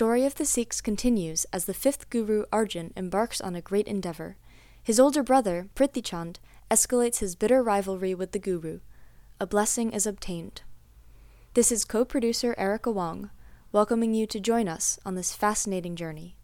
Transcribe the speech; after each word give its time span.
The 0.00 0.04
story 0.06 0.24
of 0.24 0.36
the 0.36 0.46
Sikhs 0.46 0.80
continues 0.80 1.44
as 1.52 1.66
the 1.66 1.74
fifth 1.74 2.08
Guru 2.08 2.46
Arjan 2.50 2.90
embarks 2.96 3.38
on 3.38 3.54
a 3.54 3.60
great 3.60 3.86
endeavor. 3.86 4.38
His 4.82 4.98
older 4.98 5.22
brother, 5.22 5.68
Prithi 5.74 6.02
Chand, 6.02 6.40
escalates 6.70 7.18
his 7.18 7.34
bitter 7.34 7.62
rivalry 7.62 8.14
with 8.14 8.32
the 8.32 8.38
Guru. 8.38 8.80
A 9.38 9.46
blessing 9.46 9.92
is 9.92 10.06
obtained. 10.06 10.62
This 11.52 11.70
is 11.70 11.84
co 11.84 12.06
producer 12.06 12.54
Erica 12.56 12.90
Wong, 12.90 13.28
welcoming 13.72 14.14
you 14.14 14.26
to 14.28 14.40
join 14.40 14.68
us 14.68 14.98
on 15.04 15.16
this 15.16 15.34
fascinating 15.34 15.96
journey. 15.96 16.34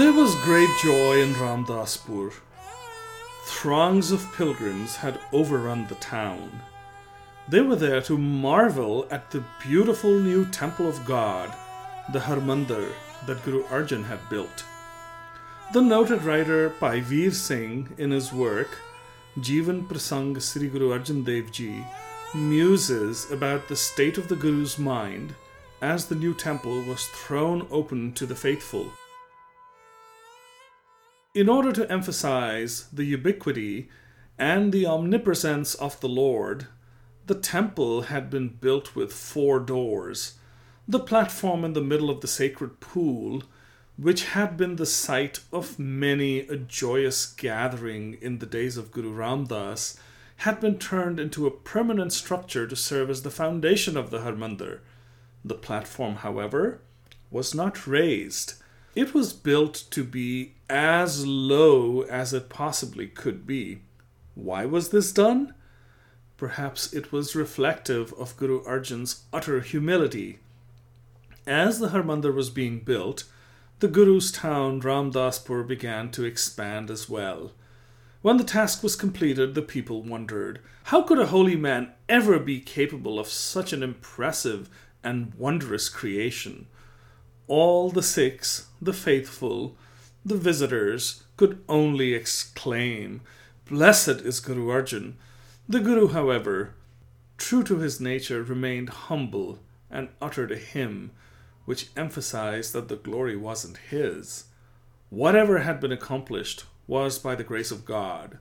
There 0.00 0.14
was 0.14 0.34
great 0.36 0.70
joy 0.82 1.20
in 1.20 1.34
Ramdaspur. 1.34 2.32
Throngs 3.44 4.10
of 4.10 4.32
pilgrims 4.32 4.96
had 4.96 5.20
overrun 5.30 5.88
the 5.88 5.94
town. 5.96 6.62
They 7.46 7.60
were 7.60 7.76
there 7.76 8.00
to 8.08 8.16
marvel 8.16 9.06
at 9.10 9.30
the 9.30 9.44
beautiful 9.62 10.18
new 10.18 10.46
temple 10.46 10.88
of 10.88 11.04
God, 11.04 11.54
the 12.14 12.18
Harmandir, 12.18 12.94
that 13.26 13.44
Guru 13.44 13.62
Arjan 13.64 14.06
had 14.06 14.26
built. 14.30 14.64
The 15.74 15.82
noted 15.82 16.22
writer 16.22 16.70
Veer 16.70 17.30
Singh, 17.30 17.92
in 17.98 18.10
his 18.10 18.32
work 18.32 18.78
Jivan 19.38 19.86
Prasang 19.86 20.40
Sri 20.40 20.68
Guru 20.68 20.98
Arjan 20.98 21.26
Dev 21.26 21.52
Ji, 21.52 21.84
muses 22.34 23.30
about 23.30 23.68
the 23.68 23.76
state 23.76 24.16
of 24.16 24.28
the 24.28 24.36
Guru's 24.36 24.78
mind 24.78 25.34
as 25.82 26.06
the 26.06 26.14
new 26.14 26.32
temple 26.32 26.80
was 26.84 27.04
thrown 27.08 27.66
open 27.70 28.14
to 28.14 28.24
the 28.24 28.34
faithful. 28.34 28.90
In 31.32 31.48
order 31.48 31.70
to 31.70 31.88
emphasize 31.88 32.88
the 32.92 33.04
ubiquity 33.04 33.88
and 34.36 34.72
the 34.72 34.84
omnipresence 34.84 35.76
of 35.76 36.00
the 36.00 36.08
Lord, 36.08 36.66
the 37.26 37.36
temple 37.36 38.02
had 38.02 38.30
been 38.30 38.48
built 38.48 38.96
with 38.96 39.12
four 39.12 39.60
doors. 39.60 40.34
The 40.88 40.98
platform 40.98 41.64
in 41.64 41.72
the 41.72 41.80
middle 41.80 42.10
of 42.10 42.20
the 42.20 42.26
sacred 42.26 42.80
pool, 42.80 43.44
which 43.96 44.24
had 44.24 44.56
been 44.56 44.74
the 44.74 44.86
site 44.86 45.38
of 45.52 45.78
many 45.78 46.40
a 46.40 46.56
joyous 46.56 47.26
gathering 47.26 48.14
in 48.20 48.40
the 48.40 48.46
days 48.46 48.76
of 48.76 48.90
Guru 48.90 49.14
Ramdas, 49.14 49.96
had 50.38 50.58
been 50.58 50.78
turned 50.78 51.20
into 51.20 51.46
a 51.46 51.52
permanent 51.52 52.12
structure 52.12 52.66
to 52.66 52.74
serve 52.74 53.08
as 53.08 53.22
the 53.22 53.30
foundation 53.30 53.96
of 53.96 54.10
the 54.10 54.22
Harmandir. 54.22 54.80
The 55.44 55.54
platform, 55.54 56.16
however, 56.16 56.80
was 57.30 57.54
not 57.54 57.86
raised 57.86 58.59
it 58.94 59.14
was 59.14 59.32
built 59.32 59.84
to 59.90 60.04
be 60.04 60.54
as 60.68 61.26
low 61.26 62.02
as 62.02 62.32
it 62.32 62.48
possibly 62.48 63.06
could 63.06 63.46
be. 63.46 63.80
Why 64.34 64.64
was 64.64 64.90
this 64.90 65.12
done? 65.12 65.54
Perhaps 66.36 66.92
it 66.92 67.12
was 67.12 67.36
reflective 67.36 68.12
of 68.14 68.36
Guru 68.36 68.62
Arjan's 68.64 69.24
utter 69.32 69.60
humility. 69.60 70.38
As 71.46 71.78
the 71.78 71.88
Harmandir 71.88 72.34
was 72.34 72.50
being 72.50 72.80
built, 72.80 73.24
the 73.80 73.88
Guru's 73.88 74.30
town 74.32 74.80
Ramdaspur 74.80 75.66
began 75.66 76.10
to 76.12 76.24
expand 76.24 76.90
as 76.90 77.08
well. 77.08 77.52
When 78.22 78.36
the 78.36 78.44
task 78.44 78.82
was 78.82 78.96
completed, 78.96 79.54
the 79.54 79.62
people 79.62 80.02
wondered 80.02 80.60
how 80.84 81.02
could 81.02 81.18
a 81.18 81.26
holy 81.26 81.56
man 81.56 81.92
ever 82.08 82.38
be 82.38 82.60
capable 82.60 83.18
of 83.18 83.28
such 83.28 83.72
an 83.72 83.82
impressive 83.82 84.68
and 85.02 85.34
wondrous 85.34 85.88
creation? 85.88 86.66
all 87.50 87.90
the 87.90 88.02
Sikhs, 88.02 88.68
the 88.80 88.92
faithful, 88.92 89.76
the 90.24 90.36
visitors, 90.36 91.24
could 91.36 91.58
only 91.68 92.14
exclaim, 92.14 93.22
Blessed 93.68 94.20
is 94.30 94.38
Guru 94.38 94.68
Arjan! 94.68 95.14
The 95.68 95.80
Guru, 95.80 96.08
however, 96.08 96.74
true 97.38 97.64
to 97.64 97.78
his 97.78 98.00
nature, 98.00 98.44
remained 98.44 98.90
humble 98.90 99.58
and 99.90 100.10
uttered 100.22 100.52
a 100.52 100.56
hymn 100.56 101.10
which 101.64 101.88
emphasized 101.96 102.72
that 102.72 102.86
the 102.86 102.94
glory 102.94 103.36
wasn't 103.36 103.78
his. 103.90 104.44
Whatever 105.08 105.58
had 105.58 105.80
been 105.80 105.92
accomplished 105.92 106.66
was 106.86 107.18
by 107.18 107.34
the 107.34 107.48
grace 107.50 107.72
of 107.72 107.84
God. 107.84 108.38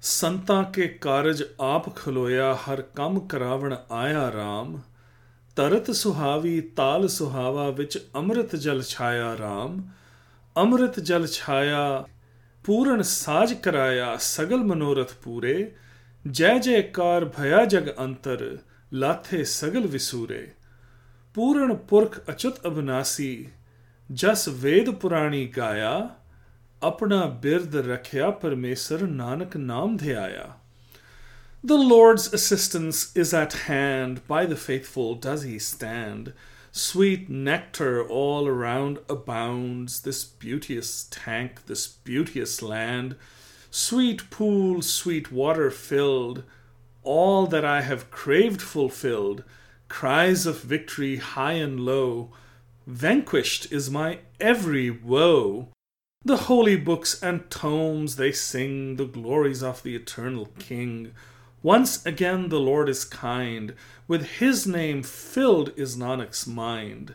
ਸੰਤਾਂ 0.00 0.62
ਕੇ 0.72 0.86
ਕਾਰਜ 0.88 1.42
ਆਪ 1.60 1.86
har 2.66 2.76
kam 2.76 2.84
ਕੰਮ 2.94 3.20
ਕਰਾਵਣ 3.26 3.76
RAM 3.90 4.82
ਤਰਤ 5.56 5.90
ਸੁਹਾਵੀ 5.90 6.60
ਤਾਲ 6.60 7.08
ਸੁਹਾਵਾ 7.08 7.70
ਵਿੱਚ 7.70 7.98
ਅੰਮ੍ਰਿਤ 8.14 8.56
ਜਲ 8.56 8.82
ਛਾਇਆ 8.82 9.34
RAM 9.34 9.82
ਅੰਮ੍ਰਿਤ 10.56 11.00
ਜਲ 11.00 11.26
ਛਾਇਆ 11.26 12.04
ਪੂਰਨ 12.64 13.02
ਸਾਜ 13.02 13.52
ਕਰਾਇਆ 13.54 14.16
ਸਗਲ 14.16 14.56
ਮਨੋਰਥ 14.56 15.12
ਪੂਰੇ, 15.14 15.72
ਜੈ 16.30 16.58
ਜੈਕਾਰ 16.58 17.24
ਭਇਆ 17.24 17.64
ਜਗ 17.64 17.88
ਅੰਤਰ 18.00 18.58
ਲਾਥੇ 18.92 19.44
ਸਗਲ 19.44 19.86
ਵਿਸੂਰੇ। 19.86 20.50
ਪੂਰਨ 21.34 21.76
ਪੁਰਖ 21.76 22.20
ਅਚੁਤ 22.30 22.66
ਅਬਨਾਸੀ, 22.66 23.48
ਜਸ 24.12 24.48
ਵੇਦ 24.48 24.90
ਪੁਰਾਣੀ 24.90 25.46
ਗਾਇਆ, 25.46 26.10
ਆਪਣਾ 26.82 27.26
ਬਿਰਦ 27.26 27.76
ਰਖਿਆ 27.76 28.30
ਪਰਮੇਸ਼ਰ 28.30 29.06
ਨਾਨਕ 29.06 29.56
ਨਾਮ 29.56 29.96
ਧਿਆਇਆ। 29.96 30.52
The 31.66 31.78
Lord's 31.78 32.30
assistance 32.30 33.10
is 33.16 33.32
at 33.32 33.54
hand, 33.54 34.28
by 34.28 34.44
the 34.44 34.54
faithful 34.54 35.14
does 35.14 35.44
he 35.44 35.58
stand. 35.58 36.34
Sweet 36.70 37.30
nectar 37.30 38.06
all 38.06 38.46
around 38.46 38.98
abounds, 39.08 40.02
this 40.02 40.26
beauteous 40.26 41.08
tank, 41.10 41.64
this 41.64 41.86
beauteous 41.86 42.60
land. 42.60 43.16
Sweet 43.70 44.28
pool, 44.28 44.82
sweet 44.82 45.32
water 45.32 45.70
filled, 45.70 46.44
all 47.02 47.46
that 47.46 47.64
I 47.64 47.80
have 47.80 48.10
craved 48.10 48.60
fulfilled. 48.60 49.42
Cries 49.88 50.44
of 50.44 50.60
victory 50.60 51.16
high 51.16 51.54
and 51.54 51.80
low, 51.80 52.30
vanquished 52.86 53.72
is 53.72 53.90
my 53.90 54.18
every 54.38 54.90
woe. 54.90 55.70
The 56.22 56.36
holy 56.36 56.76
books 56.76 57.22
and 57.22 57.48
tomes 57.48 58.16
they 58.16 58.32
sing 58.32 58.96
the 58.96 59.06
glories 59.06 59.62
of 59.62 59.82
the 59.82 59.96
eternal 59.96 60.50
King. 60.58 61.12
Once 61.64 62.04
again 62.04 62.50
the 62.50 62.60
Lord 62.60 62.90
is 62.90 63.06
kind, 63.06 63.72
with 64.06 64.32
his 64.38 64.66
name 64.66 65.02
filled 65.02 65.72
is 65.78 65.96
Nanak's 65.96 66.46
mind. 66.46 67.14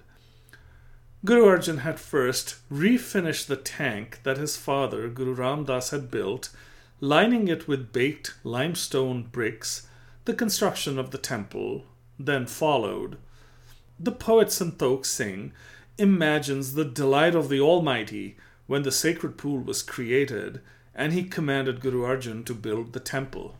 Guru 1.23 1.45
Arjan 1.45 1.81
had 1.81 1.99
first 1.99 2.55
refinished 2.67 3.45
the 3.45 3.55
tank 3.55 4.21
that 4.23 4.39
his 4.39 4.57
father, 4.57 5.07
Guru 5.07 5.35
Ramdas, 5.35 5.91
had 5.91 6.09
built, 6.09 6.49
lining 6.99 7.47
it 7.47 7.67
with 7.67 7.93
baked 7.93 8.33
limestone 8.43 9.21
bricks. 9.21 9.87
The 10.25 10.33
construction 10.33 10.97
of 10.97 11.11
the 11.11 11.19
temple 11.19 11.85
then 12.17 12.47
followed. 12.47 13.19
The 13.99 14.11
poet 14.11 14.47
Santokh 14.47 15.05
Singh 15.05 15.53
imagines 15.99 16.73
the 16.73 16.85
delight 16.85 17.35
of 17.35 17.49
the 17.49 17.61
Almighty 17.61 18.35
when 18.65 18.81
the 18.81 18.91
sacred 18.91 19.37
pool 19.37 19.59
was 19.59 19.83
created 19.83 20.59
and 20.95 21.13
he 21.13 21.23
commanded 21.23 21.81
Guru 21.81 22.01
Arjan 22.01 22.43
to 22.47 22.55
build 22.55 22.93
the 22.93 22.99
temple. 22.99 23.55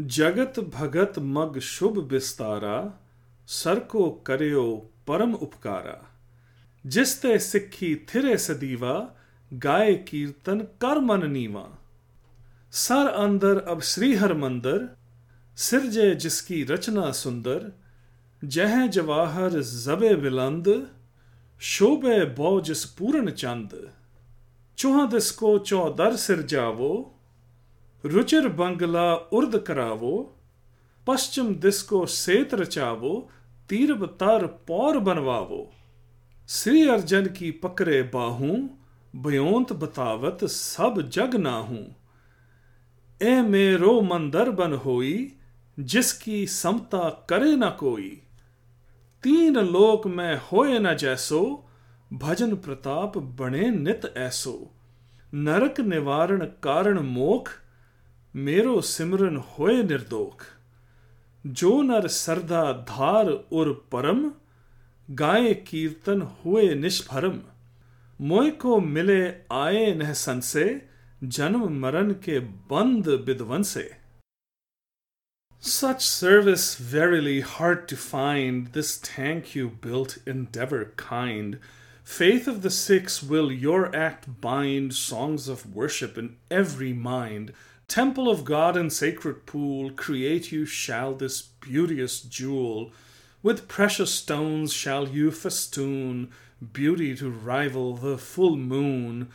जगत 0.00 0.60
भगत 0.60 1.12
मग 1.18 1.58
शुभ 1.58 1.98
Vistara, 1.98 3.00
sir 3.46 3.78
को 3.78 4.10
करियो 4.10 4.90
परम 5.06 5.34
उपकारा। 5.34 6.20
जिसते 6.86 7.38
सिक्खी 7.38 7.94
थिरे 7.94 8.36
सदीवा 8.36 9.14
गाय 9.52 9.94
कीर्तन 9.94 10.60
कर 10.60 11.00
मन 11.00 11.30
नीवा। 11.30 11.78
सर 12.72 13.08
अंदर 13.08 13.58
अब 13.58 13.80
श्री 13.80 14.14
हर 14.14 14.34
मंदर, 14.34 14.96
सिरजे 15.56 16.14
जिसकी 16.14 16.64
रचना 16.64 17.12
सुंदर। 17.12 17.72
जह 18.44 18.86
जवाहर 18.86 19.60
जबे 19.62 20.14
बिलंद, 20.14 20.90
शोभे 21.60 22.24
बौ 22.24 22.60
जिस 22.60 22.84
पूर्ण 22.84 23.30
चंद। 23.30 23.92
चौह 24.78 25.06
दिस 25.06 25.30
को 25.30 25.58
चौदर 25.58 26.16
सिर 26.16 26.42
जावो 26.42 27.12
रुचिर 28.04 28.48
बंगला 28.58 29.12
उर्द 29.36 29.56
करावो 29.66 30.14
पश्चिम 31.06 31.54
दिस 31.60 31.82
को 31.82 32.04
सेत 32.14 32.54
रचावो 32.54 33.14
तीर 33.70 33.94
तार 34.20 34.46
पौर 34.68 34.98
बनवावो 35.08 35.60
श्री 36.48 36.86
अर्जन 36.88 37.26
की 37.38 37.50
पकड़े 37.62 38.02
बाहू 38.14 38.56
बयोंत 39.14 39.72
बतावत 39.82 40.44
सब 40.52 41.00
जग 41.16 41.34
नाहू 41.46 41.78
ए 43.20 43.40
मेरो 43.48 44.00
मंदर 44.10 44.50
बन 44.60 44.72
होई 44.84 45.12
जिसकी 45.78 46.46
समता 46.52 47.08
करे 47.30 47.54
न 47.56 47.70
कोई 47.80 48.08
तीन 49.24 49.58
लोक 49.68 50.06
में 50.16 50.40
होए 50.50 50.78
न 50.78 50.94
जैसो 51.02 51.42
भजन 52.10 52.54
प्रताप 52.64 53.18
बने 53.38 53.70
नित 53.70 54.12
ऐसो 54.16 54.58
नरक 55.32 55.80
निवारण 55.92 56.44
कारण 56.64 56.98
मोख 57.08 57.48
मेरो 58.36 58.80
सिमरन 58.80 59.36
होए 59.36 59.82
निर्दोख 59.82 60.42
जो 61.60 61.70
नर 61.82 62.06
सरदा 62.14 62.62
धार 62.88 63.28
उर 63.58 63.72
परम 63.92 64.18
गाय 65.08 65.54
कीर्तन 65.68 66.22
हुए 66.22 66.74
निष्भरम 66.74 67.38
मोय 68.20 68.50
को 68.64 68.80
मिले 68.80 69.20
आए 69.52 69.86
नह 69.94 70.12
संसे 70.12 70.66
जन्म 71.24 71.68
मरण 71.80 72.14
Such 75.60 76.02
service 76.06 76.74
verily 76.74 77.40
hard 77.40 77.88
to 77.88 77.96
find, 77.96 78.66
this 78.74 79.00
tank 79.02 79.54
you 79.54 79.70
built 79.86 80.18
endeavor 80.26 80.92
kind. 80.96 81.58
Faith 82.04 82.46
of 82.46 82.60
the 82.62 82.70
Sikhs 82.70 83.22
will 83.22 83.50
your 83.50 83.94
act 83.96 84.40
bind, 84.40 84.94
songs 84.94 85.48
of 85.48 85.74
worship 85.74 86.18
in 86.18 86.36
every 86.50 86.92
mind. 86.92 87.52
Temple 87.88 88.28
of 88.28 88.44
God 88.44 88.76
and 88.76 88.92
sacred 88.92 89.46
pool, 89.46 89.90
create 89.90 90.50
you 90.50 90.66
shall 90.66 91.14
this 91.14 91.40
beauteous 91.40 92.20
jewel. 92.20 92.90
With 93.42 93.68
precious 93.68 94.12
stones 94.12 94.72
shall 94.72 95.08
you 95.08 95.30
festoon, 95.30 96.30
beauty 96.72 97.14
to 97.16 97.30
rival 97.30 97.94
the 97.94 98.18
full 98.18 98.56
moon. 98.56 99.28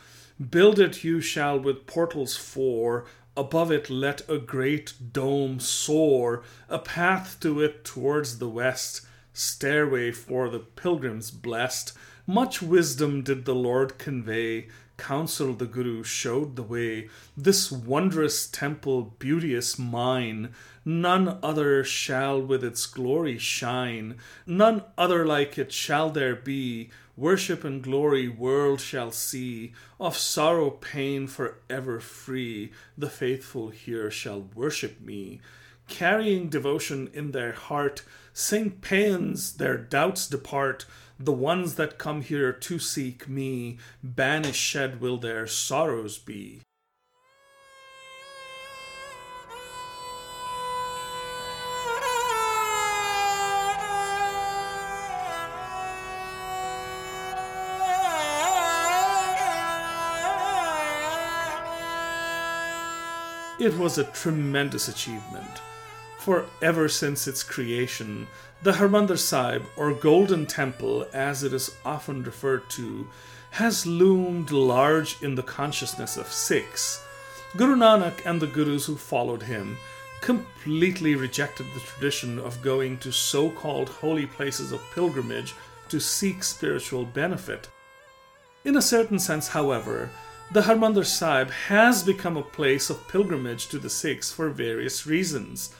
Build 0.50 0.78
it 0.78 1.02
you 1.02 1.20
shall 1.20 1.58
with 1.58 1.86
portals 1.86 2.36
four, 2.36 3.06
above 3.36 3.72
it 3.72 3.88
let 3.88 4.28
a 4.28 4.38
great 4.38 4.92
dome 5.12 5.58
soar, 5.58 6.42
a 6.68 6.78
path 6.78 7.38
to 7.40 7.60
it 7.60 7.84
towards 7.84 8.38
the 8.38 8.48
west, 8.48 9.00
stairway 9.32 10.12
for 10.12 10.50
the 10.50 10.60
pilgrims 10.60 11.30
blessed. 11.30 11.94
Much 12.26 12.62
wisdom 12.62 13.22
did 13.22 13.44
the 13.44 13.54
Lord 13.54 13.98
convey, 13.98 14.68
counsel 15.02 15.52
the 15.52 15.66
Guru 15.66 16.04
showed 16.04 16.54
the 16.54 16.62
way. 16.62 17.08
This 17.36 17.72
wondrous 17.72 18.46
temple, 18.46 19.14
beauteous 19.18 19.76
mine, 19.76 20.54
none 20.84 21.40
other 21.42 21.82
shall 21.82 22.40
with 22.40 22.62
its 22.62 22.86
glory 22.86 23.36
shine, 23.36 24.16
none 24.46 24.84
other 24.96 25.26
like 25.26 25.58
it 25.58 25.72
shall 25.72 26.10
there 26.10 26.36
be. 26.36 26.90
Worship 27.16 27.64
and 27.64 27.82
glory 27.82 28.28
world 28.28 28.80
shall 28.80 29.10
see, 29.10 29.72
of 29.98 30.16
sorrow 30.16 30.70
pain 30.70 31.26
for 31.26 31.58
ever 31.68 31.98
free. 31.98 32.70
The 32.96 33.10
faithful 33.10 33.70
here 33.70 34.10
shall 34.10 34.48
worship 34.54 35.00
me, 35.00 35.40
carrying 35.88 36.48
devotion 36.48 37.10
in 37.12 37.32
their 37.32 37.52
heart. 37.52 38.04
Sing 38.32 38.70
paeans, 38.70 39.56
their 39.56 39.76
doubts 39.76 40.28
depart. 40.28 40.86
The 41.24 41.30
ones 41.30 41.76
that 41.76 41.98
come 41.98 42.22
here 42.22 42.52
to 42.52 42.78
seek 42.80 43.28
me, 43.28 43.78
banished 44.02 44.60
shed 44.60 45.00
will 45.00 45.18
their 45.18 45.46
sorrows 45.46 46.18
be. 46.18 46.62
It 63.60 63.78
was 63.78 63.96
a 63.96 64.10
tremendous 64.10 64.88
achievement, 64.88 65.62
for 66.22 66.46
ever 66.62 66.88
since 66.88 67.26
its 67.26 67.42
creation, 67.42 68.28
the 68.62 68.72
Harmandir 68.72 69.18
Sahib, 69.18 69.64
or 69.76 69.92
Golden 69.92 70.46
Temple 70.46 71.04
as 71.12 71.42
it 71.42 71.52
is 71.52 71.74
often 71.84 72.22
referred 72.22 72.70
to, 72.70 73.08
has 73.50 73.86
loomed 73.86 74.52
large 74.52 75.20
in 75.20 75.34
the 75.34 75.42
consciousness 75.42 76.16
of 76.16 76.32
Sikhs. 76.32 77.04
Guru 77.56 77.74
Nanak 77.74 78.24
and 78.24 78.40
the 78.40 78.46
Gurus 78.46 78.86
who 78.86 78.94
followed 78.94 79.42
him 79.42 79.76
completely 80.20 81.16
rejected 81.16 81.66
the 81.74 81.80
tradition 81.80 82.38
of 82.38 82.62
going 82.62 82.98
to 82.98 83.10
so 83.10 83.50
called 83.50 83.88
holy 83.88 84.26
places 84.26 84.70
of 84.70 84.80
pilgrimage 84.94 85.54
to 85.88 85.98
seek 85.98 86.44
spiritual 86.44 87.04
benefit. 87.04 87.68
In 88.64 88.76
a 88.76 88.82
certain 88.82 89.18
sense, 89.18 89.48
however, 89.48 90.08
the 90.52 90.62
Harmandir 90.62 91.04
Sahib 91.04 91.50
has 91.50 92.04
become 92.04 92.36
a 92.36 92.42
place 92.42 92.90
of 92.90 93.08
pilgrimage 93.08 93.66
to 93.68 93.78
the 93.80 93.90
Sikhs 93.90 94.30
for 94.30 94.50
various 94.50 95.04
reasons. 95.04 95.74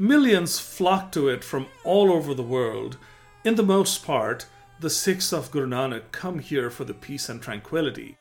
Millions 0.00 0.58
flock 0.58 1.12
to 1.12 1.28
it 1.28 1.44
from 1.44 1.66
all 1.84 2.10
over 2.10 2.32
the 2.32 2.42
world. 2.42 2.96
In 3.44 3.56
the 3.56 3.62
most 3.62 4.02
part, 4.02 4.46
the 4.80 4.88
Sikhs 4.88 5.30
of 5.30 5.50
Guru 5.50 5.68
Nanak 5.68 6.10
come 6.10 6.38
here 6.38 6.70
for 6.70 6.84
the 6.86 6.94
peace 6.94 7.28
and 7.28 7.42
tranquility. 7.42 8.16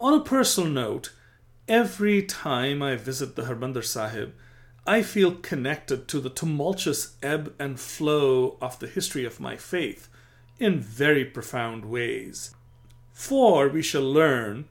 On 0.00 0.14
a 0.14 0.24
personal 0.24 0.68
note, 0.68 1.12
every 1.68 2.24
time 2.24 2.82
I 2.82 2.96
visit 2.96 3.36
the 3.36 3.42
Harmandir 3.42 3.84
Sahib, 3.84 4.34
I 4.84 5.02
feel 5.02 5.36
connected 5.36 6.08
to 6.08 6.18
the 6.18 6.30
tumultuous 6.30 7.14
ebb 7.22 7.54
and 7.56 7.78
flow 7.78 8.56
of 8.60 8.80
the 8.80 8.88
history 8.88 9.24
of 9.24 9.38
my 9.38 9.56
faith 9.56 10.08
in 10.58 10.80
very 10.80 11.24
profound 11.24 11.84
ways. 11.84 12.52
For 13.12 13.68
we 13.68 13.80
shall 13.80 14.02
learn 14.02 14.64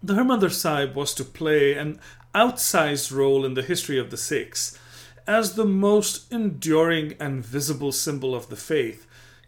the 0.00 0.14
Harmandir 0.14 0.52
Sahib 0.52 0.94
was 0.94 1.14
to 1.14 1.24
play 1.24 1.74
an 1.74 1.98
outsized 2.34 3.14
role 3.14 3.44
in 3.44 3.54
the 3.54 3.62
history 3.62 3.98
of 3.98 4.10
the 4.10 4.16
Sikhs. 4.16 4.78
As 5.26 5.54
the 5.54 5.64
most 5.64 6.30
enduring 6.32 7.14
and 7.18 7.44
visible 7.44 7.92
symbol 7.92 8.34
of 8.34 8.48
the 8.48 8.56
faith, 8.56 9.06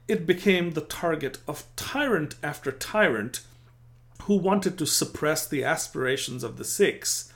it 0.08 0.26
became 0.26 0.70
the 0.70 0.80
target 0.80 1.38
of 1.48 1.64
tyrant 1.74 2.36
after 2.42 2.70
tyrant 2.70 3.40
who 4.22 4.36
wanted 4.36 4.78
to 4.78 4.86
suppress 4.86 5.46
the 5.46 5.64
aspirations 5.64 6.42
of 6.42 6.56
the 6.56 6.64
Sikhs. 6.64 7.32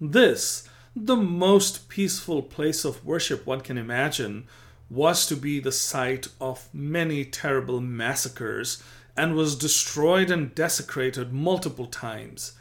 This, 0.00 0.68
the 0.94 1.16
most 1.16 1.88
peaceful 1.88 2.42
place 2.42 2.84
of 2.84 3.04
worship 3.04 3.46
one 3.46 3.60
can 3.60 3.78
imagine, 3.78 4.46
was 4.90 5.26
to 5.26 5.36
be 5.36 5.58
the 5.58 5.72
site 5.72 6.28
of 6.40 6.68
many 6.72 7.24
terrible 7.24 7.80
massacres 7.80 8.82
and 9.16 9.34
was 9.34 9.56
destroyed 9.56 10.30
and 10.30 10.54
desecrated 10.54 11.32
multiple 11.32 11.86
times. 11.86 12.52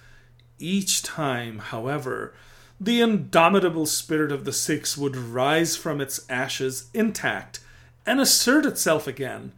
Each 0.61 1.01
time, 1.01 1.57
however, 1.57 2.35
the 2.79 3.01
indomitable 3.01 3.87
spirit 3.87 4.31
of 4.31 4.45
the 4.45 4.53
Sikhs 4.53 4.95
would 4.95 5.15
rise 5.15 5.75
from 5.75 5.99
its 5.99 6.23
ashes 6.29 6.87
intact 6.93 7.61
and 8.05 8.19
assert 8.19 8.67
itself 8.67 9.07
again 9.07 9.53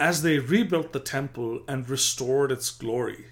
as 0.00 0.22
they 0.22 0.38
rebuilt 0.38 0.94
the 0.94 1.00
temple 1.00 1.60
and 1.68 1.86
restored 1.90 2.50
its 2.50 2.70
glory. 2.70 3.26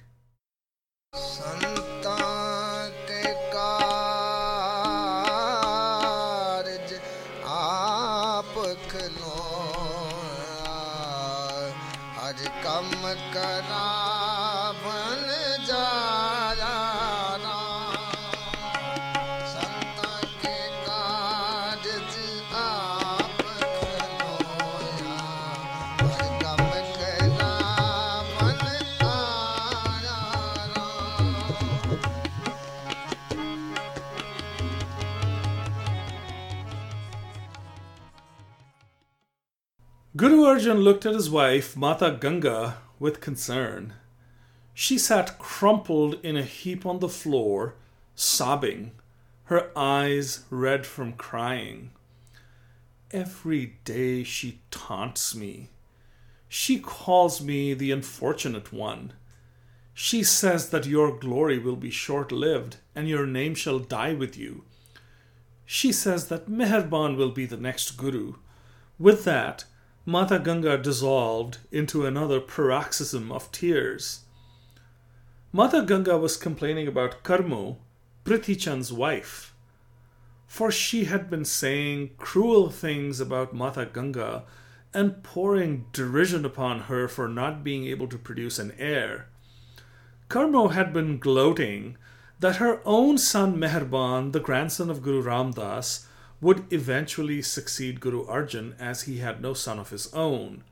Guru 40.25 40.45
Arjan 40.45 40.83
looked 40.83 41.05
at 41.05 41.13
his 41.13 41.29
wife, 41.29 41.77
Mata 41.77 42.17
Ganga, 42.19 42.79
with 42.99 43.21
concern. 43.21 43.93
She 44.73 44.97
sat 44.97 45.39
crumpled 45.39 46.19
in 46.25 46.35
a 46.35 46.43
heap 46.43 46.87
on 46.87 47.01
the 47.01 47.11
floor, 47.11 47.75
sobbing, 48.15 48.93
her 49.53 49.71
eyes 49.77 50.45
red 50.49 50.87
from 50.87 51.13
crying. 51.13 51.91
Every 53.11 53.75
day 53.85 54.25
she 54.25 54.63
taunts 54.71 55.35
me. 55.35 55.69
She 56.49 56.79
calls 56.79 57.43
me 57.43 57.75
the 57.75 57.91
unfortunate 57.91 58.73
one. 58.73 59.13
She 59.93 60.23
says 60.23 60.71
that 60.71 60.87
your 60.87 61.15
glory 61.15 61.59
will 61.59 61.77
be 61.77 61.91
short 61.91 62.33
lived 62.33 62.79
and 62.95 63.11
your 63.11 63.27
name 63.27 63.55
shall 63.55 63.79
die 63.79 64.15
with 64.15 64.39
you. 64.39 64.65
She 65.67 65.93
says 65.93 66.29
that 66.29 66.49
Meherban 66.49 67.19
will 67.19 67.31
be 67.31 67.45
the 67.45 67.59
next 67.59 67.99
Guru. 67.99 68.37
With 68.99 69.25
that, 69.25 69.67
Mata 70.07 70.39
Ganga 70.39 70.77
dissolved 70.77 71.59
into 71.73 72.05
another 72.05 72.39
paroxysm 72.39 73.33
of 73.33 73.51
tears. 73.51 74.21
Mata 75.51 75.83
Ganga 75.83 76.19
was 76.19 76.37
complaining 76.37 76.87
about 76.87 77.23
Karmo, 77.23 77.79
Prithichand's 78.23 78.93
wife, 78.93 79.55
for 80.47 80.71
she 80.71 81.05
had 81.05 81.31
been 81.31 81.47
saying 81.47 82.11
cruel 82.19 82.69
things 82.69 83.19
about 83.19 83.55
Mata 83.55 83.89
Ganga 83.91 84.45
and 84.93 85.23
pouring 85.23 85.87
derision 85.93 86.45
upon 86.45 86.81
her 86.81 87.09
for 87.09 87.27
not 87.27 87.65
being 87.65 87.87
able 87.87 88.07
to 88.09 88.19
produce 88.19 88.59
an 88.59 88.75
heir. 88.79 89.29
Karmo 90.29 90.73
had 90.73 90.93
been 90.93 91.19
gloating 91.19 91.97
that 92.41 92.57
her 92.57 92.83
own 92.85 93.17
son 93.17 93.57
Meherban, 93.57 94.33
the 94.33 94.41
grandson 94.41 94.91
of 94.91 95.03
Guru 95.03 95.23
Ramdas, 95.23 96.07
would 96.41 96.73
eventually 96.73 97.41
succeed 97.41 98.01
Guru 98.01 98.27
Arjan 98.27 98.75
as 98.79 99.03
he 99.03 99.19
had 99.19 99.41
no 99.41 99.55
son 99.55 99.79
of 99.79 99.91
his 99.91 100.13
own. 100.13 100.65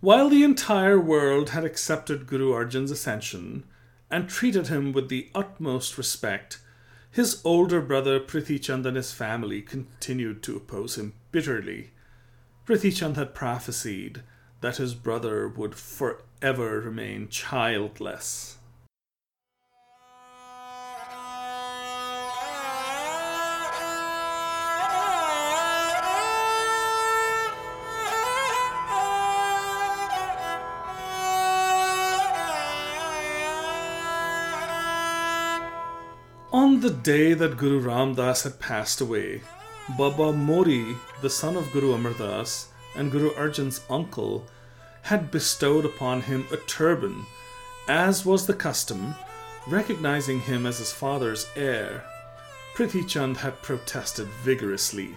While 0.00 0.30
the 0.30 0.42
entire 0.42 0.98
world 0.98 1.50
had 1.50 1.64
accepted 1.64 2.26
Guru 2.26 2.52
Arjan's 2.52 2.90
ascension 2.90 3.64
and 4.10 4.28
treated 4.28 4.68
him 4.68 4.92
with 4.92 5.08
the 5.08 5.28
utmost 5.34 5.98
respect, 5.98 6.58
his 7.10 7.42
older 7.44 7.80
brother 7.80 8.20
Prithi 8.20 8.68
and 8.68 8.96
his 8.96 9.12
family 9.12 9.60
continued 9.60 10.42
to 10.44 10.56
oppose 10.56 10.96
him 10.96 11.12
bitterly. 11.32 11.90
Prithi 12.66 13.16
had 13.16 13.34
prophesied 13.34 14.22
that 14.60 14.76
his 14.76 14.94
brother 14.94 15.48
would 15.48 15.74
forever 15.74 16.80
remain 16.80 17.28
childless. 17.28 18.56
On 36.80 36.86
the 36.86 36.92
day 36.92 37.34
that 37.34 37.58
Guru 37.58 37.78
Ram 37.78 38.14
Das 38.14 38.44
had 38.44 38.58
passed 38.58 39.02
away, 39.02 39.42
Baba 39.98 40.32
Mori, 40.32 40.96
the 41.20 41.28
son 41.28 41.54
of 41.54 41.70
Guru 41.72 41.92
Amar 41.92 42.14
Das 42.14 42.68
and 42.96 43.12
Guru 43.12 43.34
Arjan's 43.34 43.82
uncle, 43.90 44.46
had 45.02 45.30
bestowed 45.30 45.84
upon 45.84 46.22
him 46.22 46.46
a 46.50 46.56
turban, 46.56 47.26
as 47.86 48.24
was 48.24 48.46
the 48.46 48.54
custom, 48.54 49.14
recognizing 49.66 50.40
him 50.40 50.64
as 50.64 50.78
his 50.78 50.90
father's 50.90 51.46
heir. 51.54 52.02
Prithi 52.74 53.06
Chand 53.06 53.36
had 53.36 53.60
protested 53.60 54.28
vigorously. 54.42 55.16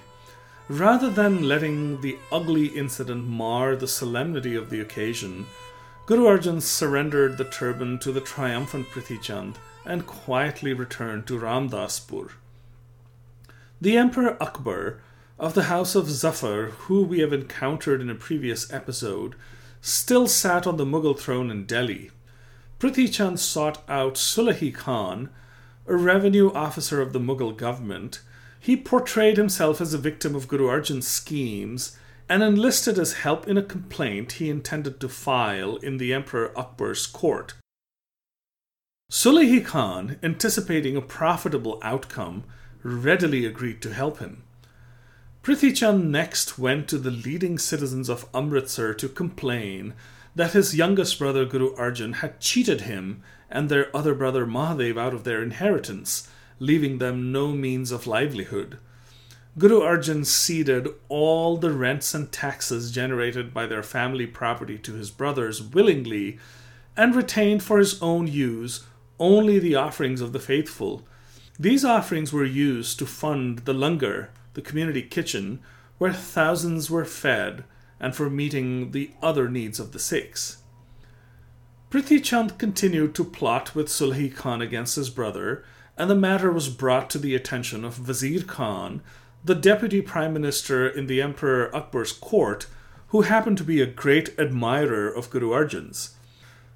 Rather 0.67 1.09
than 1.09 1.47
letting 1.47 2.01
the 2.01 2.17
ugly 2.29 2.65
incident 2.65 3.25
mar 3.25 3.77
the 3.77 3.87
solemnity 3.87 4.53
of 4.53 4.69
the 4.69 4.81
occasion, 4.81 5.45
Guru 6.07 6.25
Arjan 6.25 6.61
surrendered 6.61 7.37
the 7.37 7.45
turban 7.45 7.99
to 7.99 8.11
the 8.11 8.19
triumphant 8.19 8.87
Prithi 8.89 9.21
Chand 9.21 9.57
and 9.85 10.07
quietly 10.07 10.73
returned 10.73 11.27
to 11.27 11.39
Ramdaspur. 11.39 12.31
The 13.81 13.97
Emperor 13.97 14.37
Akbar 14.41 14.99
of 15.37 15.53
the 15.53 15.63
House 15.63 15.95
of 15.95 16.09
Zafar, 16.09 16.67
who 16.87 17.03
we 17.03 17.19
have 17.19 17.33
encountered 17.33 18.01
in 18.01 18.09
a 18.09 18.15
previous 18.15 18.71
episode, 18.71 19.35
still 19.81 20.27
sat 20.27 20.65
on 20.65 20.77
the 20.77 20.85
Mughal 20.85 21.19
throne 21.19 21.51
in 21.51 21.65
Delhi. 21.65 22.11
Prithi 22.79 23.11
Chand 23.11 23.39
sought 23.39 23.83
out 23.89 24.15
Sulahi 24.15 24.73
Khan, 24.73 25.29
a 25.85 25.95
revenue 25.95 26.51
officer 26.53 27.01
of 27.01 27.11
the 27.11 27.19
Mughal 27.19 27.55
government. 27.55 28.21
He 28.59 28.77
portrayed 28.77 29.35
himself 29.35 29.81
as 29.81 29.93
a 29.93 29.97
victim 29.97 30.35
of 30.35 30.47
Guru 30.47 30.67
Arjan's 30.67 31.07
schemes 31.07 31.97
and 32.29 32.41
enlisted 32.41 32.95
his 32.95 33.15
help 33.15 33.47
in 33.47 33.57
a 33.57 33.63
complaint 33.63 34.33
he 34.33 34.49
intended 34.49 34.99
to 35.01 35.09
file 35.09 35.75
in 35.77 35.97
the 35.97 36.13
Emperor 36.13 36.57
Akbar's 36.57 37.05
court. 37.05 37.55
Sulahi 39.13 39.63
Khan, 39.63 40.17
anticipating 40.23 40.97
a 40.97 41.01
profitable 41.01 41.77
outcome, 41.83 42.45
readily 42.81 43.45
agreed 43.45 43.79
to 43.83 43.93
help 43.93 44.17
him. 44.17 44.41
Prithi 45.43 45.71
Chand 45.71 46.11
next 46.11 46.57
went 46.57 46.87
to 46.87 46.97
the 46.97 47.11
leading 47.11 47.59
citizens 47.59 48.09
of 48.09 48.25
Amritsar 48.33 48.95
to 48.95 49.07
complain 49.07 49.93
that 50.33 50.53
his 50.53 50.75
youngest 50.75 51.19
brother 51.19 51.45
Guru 51.45 51.75
Arjan 51.75 52.15
had 52.15 52.39
cheated 52.39 52.81
him 52.81 53.21
and 53.51 53.69
their 53.69 53.95
other 53.95 54.15
brother 54.15 54.47
Mahadev 54.47 54.97
out 54.97 55.13
of 55.13 55.25
their 55.25 55.43
inheritance, 55.43 56.27
leaving 56.57 56.97
them 56.97 57.31
no 57.31 57.49
means 57.51 57.91
of 57.91 58.07
livelihood. 58.07 58.79
Guru 59.59 59.81
Arjan 59.81 60.25
ceded 60.25 60.87
all 61.07 61.57
the 61.57 61.71
rents 61.71 62.15
and 62.15 62.31
taxes 62.31 62.91
generated 62.91 63.53
by 63.53 63.67
their 63.67 63.83
family 63.83 64.25
property 64.25 64.79
to 64.79 64.93
his 64.93 65.11
brothers 65.11 65.61
willingly 65.61 66.39
and 66.97 67.13
retained 67.13 67.61
for 67.61 67.77
his 67.77 68.01
own 68.01 68.25
use 68.25 68.85
only 69.19 69.59
the 69.59 69.75
offerings 69.75 70.21
of 70.21 70.33
the 70.33 70.39
faithful. 70.39 71.05
These 71.59 71.85
offerings 71.85 72.33
were 72.33 72.45
used 72.45 72.99
to 72.99 73.05
fund 73.05 73.59
the 73.59 73.73
langar, 73.73 74.29
the 74.53 74.61
community 74.61 75.01
kitchen, 75.01 75.59
where 75.97 76.13
thousands 76.13 76.89
were 76.89 77.05
fed, 77.05 77.63
and 77.99 78.15
for 78.15 78.29
meeting 78.29 78.91
the 78.91 79.11
other 79.21 79.47
needs 79.47 79.79
of 79.79 79.91
the 79.91 79.99
Sikhs. 79.99 80.57
Prithi 81.89 82.23
Chand 82.23 82.57
continued 82.57 83.13
to 83.15 83.23
plot 83.23 83.75
with 83.75 83.87
Sulhi 83.87 84.35
Khan 84.35 84.61
against 84.61 84.95
his 84.95 85.11
brother, 85.11 85.63
and 85.95 86.09
the 86.09 86.15
matter 86.15 86.51
was 86.51 86.69
brought 86.69 87.09
to 87.11 87.19
the 87.19 87.35
attention 87.35 87.85
of 87.85 88.07
Wazir 88.07 88.43
Khan, 88.43 89.01
the 89.45 89.53
deputy 89.53 90.01
prime 90.01 90.33
minister 90.33 90.87
in 90.87 91.05
the 91.05 91.21
Emperor 91.21 91.73
Akbar's 91.75 92.11
court, 92.11 92.65
who 93.09 93.21
happened 93.21 93.59
to 93.59 93.63
be 93.63 93.79
a 93.79 93.85
great 93.85 94.37
admirer 94.39 95.07
of 95.07 95.29
Guru 95.29 95.51
Arjan's. 95.51 96.12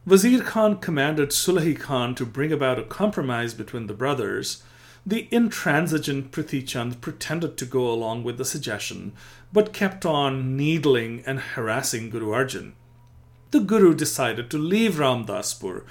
Wazir 0.08 0.42
Khan 0.42 0.78
commanded 0.78 1.32
Sulahi 1.32 1.78
Khan 1.78 2.16
to 2.16 2.26
bring 2.26 2.54
about 2.54 2.80
a 2.80 2.84
compromise 2.84 3.54
between 3.54 3.88
the 3.88 3.94
brothers. 3.94 4.64
The 5.06 5.28
intransigent 5.32 6.32
Prithi 6.32 6.66
Chand 6.66 7.02
pretended 7.02 7.58
to 7.58 7.66
go 7.66 7.92
along 7.92 8.24
with 8.24 8.38
the 8.38 8.46
suggestion, 8.46 9.12
but 9.52 9.74
kept 9.74 10.06
on 10.06 10.56
needling 10.56 11.24
and 11.26 11.42
harassing 11.42 12.10
Guru 12.10 12.28
Arjan. 12.30 12.72
The 13.52 13.60
Guru 13.60 13.94
decided 13.94 14.50
to 14.50 14.58
leave 14.58 14.94
Ramdaspur 14.94 15.84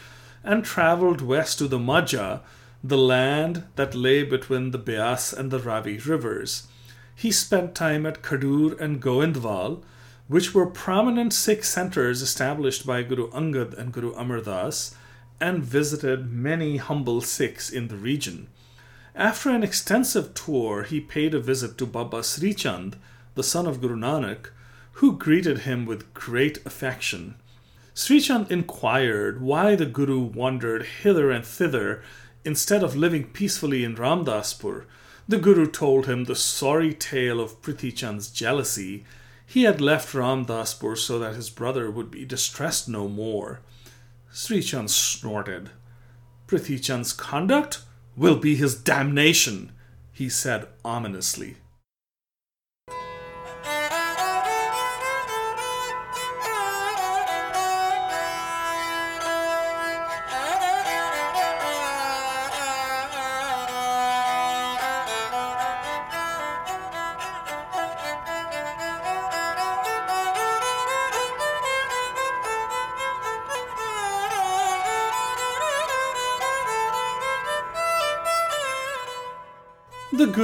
and 0.42 0.64
travelled 0.64 1.20
west 1.20 1.58
to 1.58 1.68
the 1.68 1.78
Majha, 1.78 2.40
the 2.82 2.96
land 2.96 3.64
that 3.74 3.94
lay 3.94 4.22
between 4.22 4.70
the 4.70 4.78
Beas 4.78 5.34
and 5.34 5.50
the 5.50 5.58
Ravi 5.58 5.98
rivers. 5.98 6.68
He 7.14 7.30
spent 7.30 7.74
time 7.74 8.06
at 8.06 8.22
Khadur 8.22 8.80
and 8.80 9.02
Goindwal, 9.02 9.82
which 10.28 10.54
were 10.54 10.66
prominent 10.66 11.32
Sikh 11.32 11.64
centers 11.64 12.20
established 12.20 12.86
by 12.86 13.02
Guru 13.02 13.30
Angad 13.30 13.74
and 13.78 13.92
Guru 13.92 14.12
Amar 14.14 14.40
Das, 14.40 14.94
and 15.40 15.62
visited 15.62 16.32
many 16.32 16.78
humble 16.78 17.20
Sikhs 17.20 17.70
in 17.70 17.88
the 17.88 17.96
region. 17.96 18.48
After 19.14 19.50
an 19.50 19.62
extensive 19.62 20.34
tour, 20.34 20.82
he 20.82 21.00
paid 21.00 21.34
a 21.34 21.40
visit 21.40 21.78
to 21.78 21.86
Baba 21.86 22.24
Sri 22.24 22.52
Chand, 22.54 22.96
the 23.34 23.42
son 23.42 23.66
of 23.66 23.80
Guru 23.80 23.96
Nanak, 23.96 24.48
who 24.92 25.16
greeted 25.16 25.60
him 25.60 25.86
with 25.86 26.12
great 26.14 26.58
affection. 26.66 27.36
Sri 27.94 28.20
Chand 28.20 28.50
inquired 28.50 29.40
why 29.40 29.74
the 29.74 29.86
Guru 29.86 30.20
wandered 30.20 30.86
hither 31.02 31.30
and 31.30 31.44
thither 31.44 32.02
instead 32.44 32.82
of 32.82 32.96
living 32.96 33.24
peacefully 33.24 33.84
in 33.84 33.94
Ramdaspur. 33.94 34.84
The 35.28 35.38
Guru 35.38 35.66
told 35.70 36.06
him 36.06 36.24
the 36.24 36.36
sorry 36.36 36.92
tale 36.92 37.40
of 37.40 37.60
Prithi 37.62 37.94
Chand's 37.94 38.28
jealousy 38.28 39.04
he 39.46 39.62
had 39.62 39.80
left 39.80 40.12
Ramdaspur 40.12 40.98
so 40.98 41.18
that 41.20 41.36
his 41.36 41.50
brother 41.50 41.90
would 41.90 42.10
be 42.10 42.24
distressed 42.24 42.88
no 42.88 43.08
more. 43.08 43.60
Sri 44.32 44.60
Chand 44.60 44.90
snorted. 44.90 45.70
Prithi 46.46 46.82
Chand's 46.82 47.12
conduct 47.12 47.82
will 48.16 48.36
be 48.36 48.56
his 48.56 48.74
damnation, 48.74 49.72
he 50.12 50.28
said 50.28 50.66
ominously. 50.84 51.56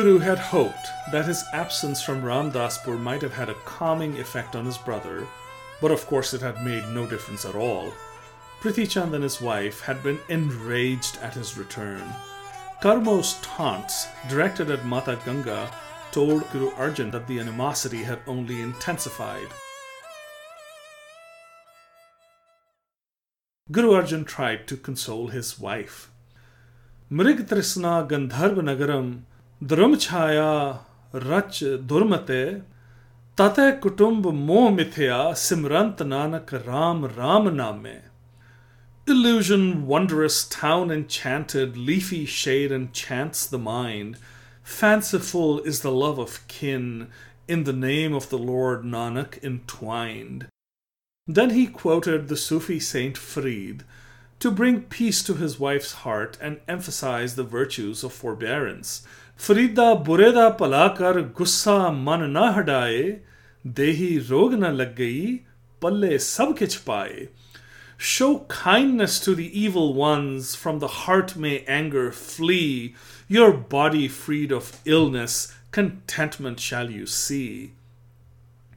Guru 0.03 0.19
had 0.19 0.41
hoped 0.41 0.89
that 1.13 1.27
his 1.27 1.45
absence 1.53 2.03
from 2.03 2.25
Ramdaspur 2.25 2.99
might 2.99 3.23
have 3.23 3.35
had 3.35 3.49
a 3.49 3.63
calming 3.65 4.19
effect 4.19 4.57
on 4.57 4.67
his 4.67 4.77
brother, 4.77 5.29
but 5.81 5.93
of 5.93 6.05
course 6.09 6.35
it 6.35 6.41
had 6.41 6.65
made 6.65 6.89
no 6.89 7.07
difference 7.07 7.45
at 7.45 7.55
all. 7.55 7.93
Prithi 8.61 8.91
Chand 8.91 9.15
and 9.15 9.23
his 9.23 9.41
wife 9.41 9.83
had 9.83 10.03
been 10.03 10.19
enraged 10.29 11.19
at 11.19 11.35
his 11.35 11.57
return. 11.57 12.03
Karmo's 12.83 13.35
taunts, 13.43 14.09
directed 14.29 14.73
at 14.73 14.85
Mata 14.85 15.21
Ganga, 15.25 15.71
told 16.11 16.51
Guru 16.51 16.71
Arjan 16.73 17.13
that 17.13 17.29
the 17.29 17.39
animosity 17.39 18.03
had 18.03 18.19
only 18.27 18.61
intensified. 18.61 19.47
Guru 23.71 23.93
Arjan 23.93 24.27
tried 24.27 24.67
to 24.67 24.77
console 24.77 25.29
his 25.29 25.61
wife. 25.61 26.11
Mrig 27.09 27.47
Trisna 27.47 28.09
Dharmchaya 29.63 30.81
rach 31.15 31.87
durmate 31.87 32.63
tate 33.37 33.81
kutumb 33.81 34.25
moh 34.35 34.73
mithya 34.73 35.37
simrant 35.37 35.99
nanak 35.99 36.67
ram 36.67 37.05
ram 37.05 37.57
name. 37.57 38.01
Illusion, 39.07 39.87
wondrous, 39.87 40.49
town 40.49 40.91
enchanted, 40.91 41.77
leafy 41.77 42.27
shade 42.27 42.73
enchants 42.73 43.47
the 43.47 43.59
mind. 43.59 44.17
Fanciful 44.65 45.61
is 45.61 45.83
the 45.83 45.93
love 45.93 46.19
of 46.19 46.45
kin, 46.49 47.07
in 47.47 47.63
the 47.63 47.73
name 47.73 48.13
of 48.15 48.31
the 48.31 48.39
Lord 48.39 48.83
Nanak 48.83 49.41
entwined. 49.45 50.49
Then 51.29 51.51
he 51.51 51.69
quoted 51.69 52.27
the 52.27 52.37
Sufi 52.37 52.81
saint 52.81 53.17
Farid 53.17 53.85
to 54.41 54.51
bring 54.51 54.83
peace 54.83 55.23
to 55.23 55.35
his 55.35 55.61
wife's 55.61 55.93
heart 56.03 56.37
and 56.41 56.59
emphasize 56.67 57.37
the 57.37 57.45
virtues 57.45 58.03
of 58.03 58.13
forbearance. 58.13 59.07
Farida 59.39 60.05
bureda 60.05 60.57
palakar 60.57 61.33
gussa 61.33 61.91
man 61.93 62.33
na 62.33 62.55
hadaye, 62.55 63.21
dehi 63.67 64.31
rog 64.31 64.53
na 64.59 64.71
lag 64.71 64.95
gayi, 64.95 65.43
palle 65.81 66.19
sab 66.19 66.57
kich 66.57 66.85
paaye. 66.85 67.29
Show 67.97 68.41
kindness 68.49 69.21
to 69.21 69.35
the 69.35 69.59
evil 69.59 69.95
ones, 69.95 70.55
from 70.55 70.81
the 70.81 70.89
heart 70.89 71.37
may 71.37 71.65
anger 71.69 72.11
flee. 72.11 72.95
Your 73.29 73.53
body 73.53 74.09
freed 74.09 74.51
of 74.51 74.81
illness, 74.85 75.55
contentment 75.71 76.59
shall 76.59 76.91
you 76.91 77.07
see. 77.07 77.73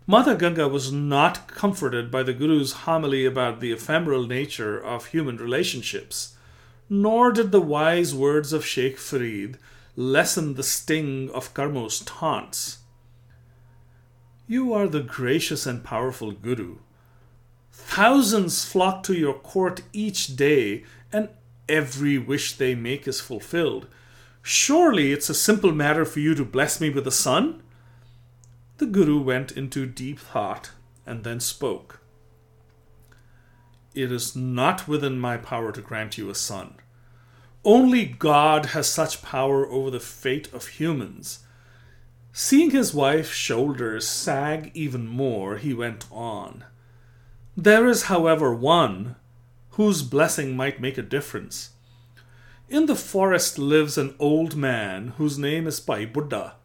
Mother 0.08 0.36
Ganga 0.36 0.68
was 0.68 0.92
not 0.92 1.48
comforted 1.48 2.12
by 2.12 2.22
the 2.22 2.34
Guru's 2.34 2.74
homily 2.86 3.26
about 3.26 3.60
the 3.60 3.72
ephemeral 3.72 4.28
nature 4.28 4.80
of 4.80 5.08
human 5.08 5.38
relationships, 5.38 6.36
nor 6.88 7.32
did 7.32 7.52
the 7.52 7.62
wise 7.62 8.14
words 8.14 8.54
of 8.54 8.64
Sheikh 8.64 9.00
Farid 9.00 9.58
lessen 9.96 10.56
the 10.56 10.64
sting 10.64 11.30
of 11.32 11.54
Karmo's 11.54 12.00
taunts. 12.02 12.80
You 14.48 14.74
are 14.74 14.88
the 14.88 15.02
gracious 15.02 15.66
and 15.66 15.84
powerful 15.84 16.32
Guru 16.32 16.78
Thousands 17.76 18.64
flock 18.66 19.04
to 19.04 19.14
your 19.14 19.34
court 19.34 19.82
each 19.92 20.36
day, 20.36 20.84
and 21.12 21.30
every 21.68 22.18
wish 22.18 22.54
they 22.54 22.74
make 22.74 23.08
is 23.08 23.20
fulfilled. 23.20 23.88
Surely 24.42 25.12
it's 25.12 25.30
a 25.30 25.34
simple 25.34 25.72
matter 25.72 26.06
for 26.06 26.20
you 26.20 26.34
to 26.36 26.46
bless 26.46 26.80
me 26.80 26.90
with 26.90 27.06
a 27.06 27.12
son? 27.12 27.62
The 28.78 28.86
Guru 28.86 29.22
went 29.22 29.52
into 29.52 29.86
deep 29.86 30.20
thought 30.20 30.72
and 31.06 31.24
then 31.24 31.40
spoke. 31.40 32.00
It 33.94 34.12
is 34.12 34.36
not 34.36 34.88
within 34.88 35.20
my 35.20 35.38
power 35.38 35.72
to 35.72 35.82
grant 35.82 36.18
you 36.18 36.30
a 36.30 36.36
son. 36.36 36.76
Only 37.66 38.06
God 38.06 38.68
has 38.68 38.88
such 38.88 39.24
power 39.24 39.68
over 39.68 39.90
the 39.90 40.00
fate 40.00 40.54
of 40.54 40.68
humans. 40.68 41.40
Seeing 42.32 42.70
his 42.70 42.94
wife's 42.94 43.32
shoulders 43.34 44.08
sag 44.08 44.70
even 44.76 45.08
more, 45.08 45.58
he 45.58 45.74
went 45.74 46.06
on. 46.12 46.64
There 47.58 47.88
is, 47.88 48.04
however, 48.04 48.54
one 48.54 49.16
whose 49.72 50.04
blessing 50.04 50.56
might 50.56 50.80
make 50.80 51.00
a 51.00 51.02
difference. 51.02 51.72
In 52.70 52.86
the 52.86 52.96
forest 52.96 53.58
lives 53.58 53.98
an 53.98 54.14
old 54.20 54.56
man 54.56 55.14
whose 55.18 55.40
name 55.40 55.66
is 55.66 55.80
Bhai 55.80 56.06
Buddha. 56.06 56.56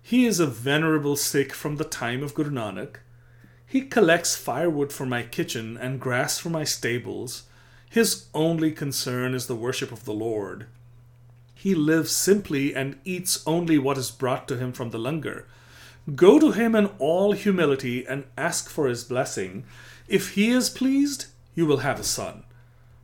He 0.00 0.26
is 0.26 0.38
a 0.38 0.46
venerable 0.46 1.16
Sikh 1.16 1.52
from 1.52 1.76
the 1.76 1.84
time 1.84 2.22
of 2.22 2.34
Guru 2.34 2.50
Nanak. 2.50 2.96
He 3.66 3.82
collects 3.82 4.36
firewood 4.36 4.92
for 4.92 5.06
my 5.06 5.24
kitchen 5.24 5.76
and 5.76 6.00
grass 6.00 6.38
for 6.38 6.50
my 6.50 6.62
stables. 6.62 7.44
His 7.94 8.26
only 8.34 8.72
concern 8.72 9.34
is 9.34 9.46
the 9.46 9.54
worship 9.54 9.92
of 9.92 10.04
the 10.04 10.12
Lord. 10.12 10.66
He 11.54 11.76
lives 11.76 12.10
simply 12.10 12.74
and 12.74 12.98
eats 13.04 13.40
only 13.46 13.78
what 13.78 13.96
is 13.96 14.10
brought 14.10 14.48
to 14.48 14.56
him 14.56 14.72
from 14.72 14.90
the 14.90 14.98
langar. 14.98 15.46
Go 16.16 16.40
to 16.40 16.50
him 16.50 16.74
in 16.74 16.86
all 16.98 17.34
humility 17.34 18.04
and 18.04 18.24
ask 18.36 18.68
for 18.68 18.88
his 18.88 19.04
blessing, 19.04 19.64
if 20.08 20.30
he 20.30 20.50
is 20.50 20.70
pleased, 20.70 21.26
you 21.54 21.66
will 21.66 21.86
have 21.86 22.00
a 22.00 22.02
son. 22.02 22.42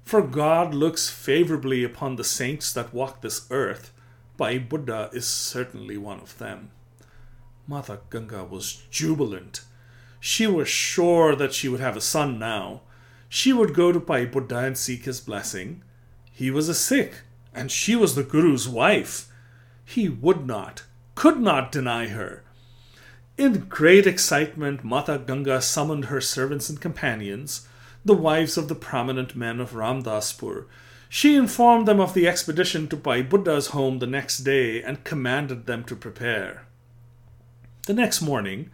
For 0.04 0.22
God 0.22 0.74
looks 0.74 1.08
favorably 1.08 1.84
upon 1.84 2.16
the 2.16 2.24
saints 2.24 2.72
that 2.72 2.92
walk 2.92 3.20
this 3.20 3.46
earth. 3.48 3.92
Bhai 4.36 4.58
Buddha 4.58 5.08
is 5.12 5.24
certainly 5.24 5.98
one 5.98 6.18
of 6.18 6.36
them. 6.38 6.72
Mata 7.68 8.00
Ganga 8.10 8.42
was 8.42 8.82
jubilant. 8.90 9.60
She 10.18 10.48
was 10.48 10.68
sure 10.68 11.36
that 11.36 11.54
she 11.54 11.68
would 11.68 11.78
have 11.78 11.96
a 11.96 12.00
son 12.00 12.40
now. 12.40 12.80
She 13.32 13.52
would 13.52 13.74
go 13.74 13.92
to 13.92 14.00
Buddha 14.00 14.58
and 14.58 14.76
seek 14.76 15.04
his 15.04 15.20
blessing. 15.20 15.84
He 16.32 16.50
was 16.50 16.68
a 16.68 16.74
Sikh, 16.74 17.22
and 17.54 17.70
she 17.70 17.94
was 17.94 18.16
the 18.16 18.24
Guru's 18.24 18.68
wife. 18.68 19.28
He 19.84 20.08
would 20.08 20.46
not, 20.46 20.82
could 21.14 21.38
not 21.40 21.70
deny 21.70 22.08
her. 22.08 22.42
In 23.38 23.66
great 23.68 24.04
excitement, 24.04 24.82
Mata 24.82 25.22
Ganga 25.24 25.62
summoned 25.62 26.06
her 26.06 26.20
servants 26.20 26.68
and 26.68 26.80
companions, 26.80 27.68
the 28.04 28.14
wives 28.14 28.58
of 28.58 28.66
the 28.66 28.74
prominent 28.74 29.36
men 29.36 29.60
of 29.60 29.74
Ramdaspur. 29.74 30.66
She 31.08 31.36
informed 31.36 31.86
them 31.86 32.00
of 32.00 32.14
the 32.14 32.26
expedition 32.26 32.88
to 32.88 32.96
Bhai 32.96 33.22
Buddha's 33.22 33.68
home 33.68 34.00
the 34.00 34.06
next 34.08 34.38
day 34.38 34.82
and 34.82 35.04
commanded 35.04 35.66
them 35.66 35.84
to 35.84 35.94
prepare. 35.94 36.66
The 37.86 37.94
next 37.94 38.20
morning, 38.20 38.70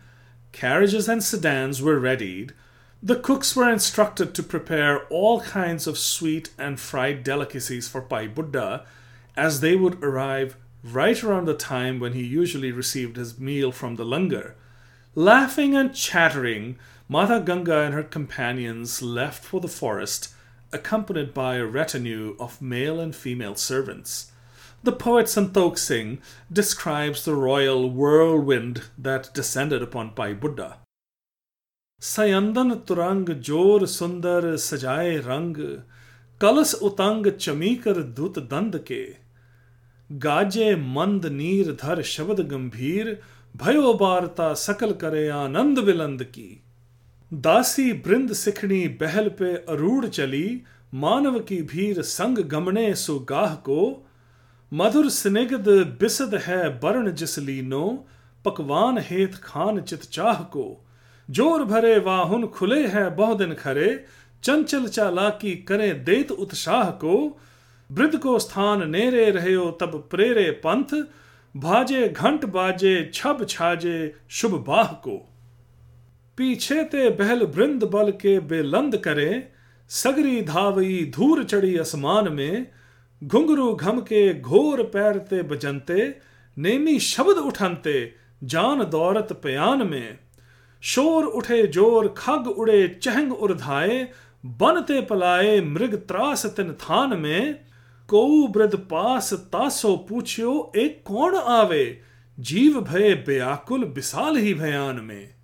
carriages 0.52 1.10
and 1.10 1.22
sedans 1.22 1.82
were 1.82 2.00
readied. 2.00 2.54
The 3.02 3.16
cooks 3.16 3.54
were 3.54 3.70
instructed 3.70 4.34
to 4.34 4.42
prepare 4.42 5.06
all 5.08 5.40
kinds 5.42 5.86
of 5.86 5.98
sweet 5.98 6.50
and 6.58 6.80
fried 6.80 7.22
delicacies 7.22 7.88
for 7.88 8.00
Bhai 8.00 8.26
Buddha, 8.26 8.86
as 9.36 9.60
they 9.60 9.76
would 9.76 10.02
arrive 10.02 10.56
right 10.82 11.22
around 11.22 11.44
the 11.44 11.54
time 11.54 12.00
when 12.00 12.14
he 12.14 12.24
usually 12.24 12.72
received 12.72 13.16
his 13.16 13.38
meal 13.38 13.70
from 13.70 13.96
the 13.96 14.04
langar. 14.04 14.54
Laughing 15.14 15.76
and 15.76 15.94
chattering, 15.94 16.78
Mata 17.08 17.40
Ganga 17.40 17.80
and 17.80 17.94
her 17.94 18.02
companions 18.02 19.02
left 19.02 19.44
for 19.44 19.60
the 19.60 19.68
forest, 19.68 20.32
accompanied 20.72 21.32
by 21.32 21.56
a 21.56 21.66
retinue 21.66 22.36
of 22.40 22.62
male 22.62 22.98
and 22.98 23.14
female 23.14 23.56
servants. 23.56 24.32
The 24.82 24.92
poet 24.92 25.26
Santokh 25.26 25.78
Singh 25.78 26.20
describes 26.52 27.24
the 27.24 27.34
royal 27.34 27.90
whirlwind 27.90 28.82
that 28.98 29.32
descended 29.34 29.82
upon 29.82 30.14
Bhai 30.14 30.32
Buddha. 30.32 30.78
Sayandan 32.00 32.84
turang 32.84 33.24
jor 33.40 33.80
sundar 33.80 34.42
sajaye 34.56 35.26
rang, 35.26 35.56
kalas 36.38 36.74
utang 36.80 37.24
chamikar 37.24 38.14
dut 38.14 38.48
dand 38.48 38.74
ke, 38.84 39.16
गाजे 40.12 40.74
मंद 40.76 41.26
नीर 41.26 41.72
धर 41.82 42.02
शब्द 42.02 42.40
गंभीर 42.40 43.08
भयो 43.56 43.92
बारता 43.94 44.52
सकल 44.54 44.92
करे 44.92 45.28
आनंद 45.28 45.78
विलंद 45.78 46.22
की। 46.24 46.62
दासी 47.34 47.92
बृंद 47.92 48.32
सिखणी 48.32 48.88
बहल 48.88 49.28
पे 49.28 49.54
अरूढ़ 49.54 50.06
चली 50.06 50.62
मानव 50.94 51.38
की 51.38 51.62
भीर 51.62 52.02
संग 52.02 52.38
गमने 52.38 52.94
सुगाह 52.94 53.54
को। 53.54 54.06
मधुर 54.72 55.08
स्निग्ध 55.08 55.68
बिसद 56.00 56.34
है 56.34 56.80
बरण 56.80 57.10
जिस 57.12 57.38
लीनो 57.38 58.06
पकवान 58.44 58.98
हेत 58.98 59.34
खान 59.34 59.80
चित 59.80 60.02
चाह 60.02 60.42
को। 60.42 60.85
ज़ोर 61.28 61.64
भरे 61.64 61.98
वाहुन 61.98 62.46
खुले 62.46 62.86
है 62.86 63.08
बहु 63.16 63.34
दिन 63.34 63.52
खरे, 63.54 64.04
चंचल 64.42 64.86
चालाकी 64.88 65.54
करे 65.68 65.92
देत 66.06 66.30
उत्साह 66.30 66.90
को। 67.00 67.14
वृद्ध 67.90 68.18
को 68.18 68.38
स्थान 68.38 68.90
नेरे 68.90 69.30
रहे 69.30 69.56
तब 69.80 69.96
प्रेरे 70.10 70.50
पंथ, 70.64 70.94
भाजे 71.54 72.08
घंट 72.08 72.44
बाजे, 72.44 73.10
छब 73.14 73.44
छाजे 73.48 74.14
शुभ 74.28 74.54
बाह 74.66 74.92
को। 75.04 75.16
पीछे 76.38 76.82
ते 76.84 77.08
बहल 77.10 77.42
वृंद 77.46 77.84
बल 77.84 78.10
के 78.12 78.38
बेलंद 78.40 78.96
करे, 78.96 79.48
सगरी 79.90 80.40
धावई 80.42 81.12
धूर 81.14 81.42
चढ़ी 81.44 81.76
आसमान 81.76 82.32
में 82.32 82.66
घुंगरू 83.22 83.72
घम 83.74 84.00
के 84.00 84.22
घोर 84.40 84.82
पैरते 84.84 85.42
बजनते, 85.42 86.14
नेमी 86.56 86.98
शब्द 87.00 87.38
उठनते, 87.38 87.96
जान 88.44 88.84
दौरत 88.84 89.32
पयान 89.44 89.86
में। 89.86 90.18
शोर 90.82 91.24
उठे 91.24 91.66
ज़ोर 91.66 92.08
खग 92.18 92.46
उड़े 92.48 92.86
चहंग 93.02 93.32
उर्धाए 93.32 94.08
बनते 94.58 95.00
पलाए 95.10 95.60
मृग 95.60 95.94
त्रास 96.08 96.46
तिन 96.56 96.72
थान 96.82 97.18
में 97.20 97.54
को 98.08 98.26
ब्रद 98.48 98.74
पास 98.90 99.32
तासो 99.52 99.96
पूछ्यो 100.08 100.52
एक 100.76 101.02
कौन 101.06 101.36
आवे 101.54 101.84
जीव 102.38 102.80
भय 102.80 103.14
बेआकुल 103.26 103.84
बिसाल 103.94 104.36
ही 104.36 104.54
भयान 104.54 105.00
में 105.04 105.36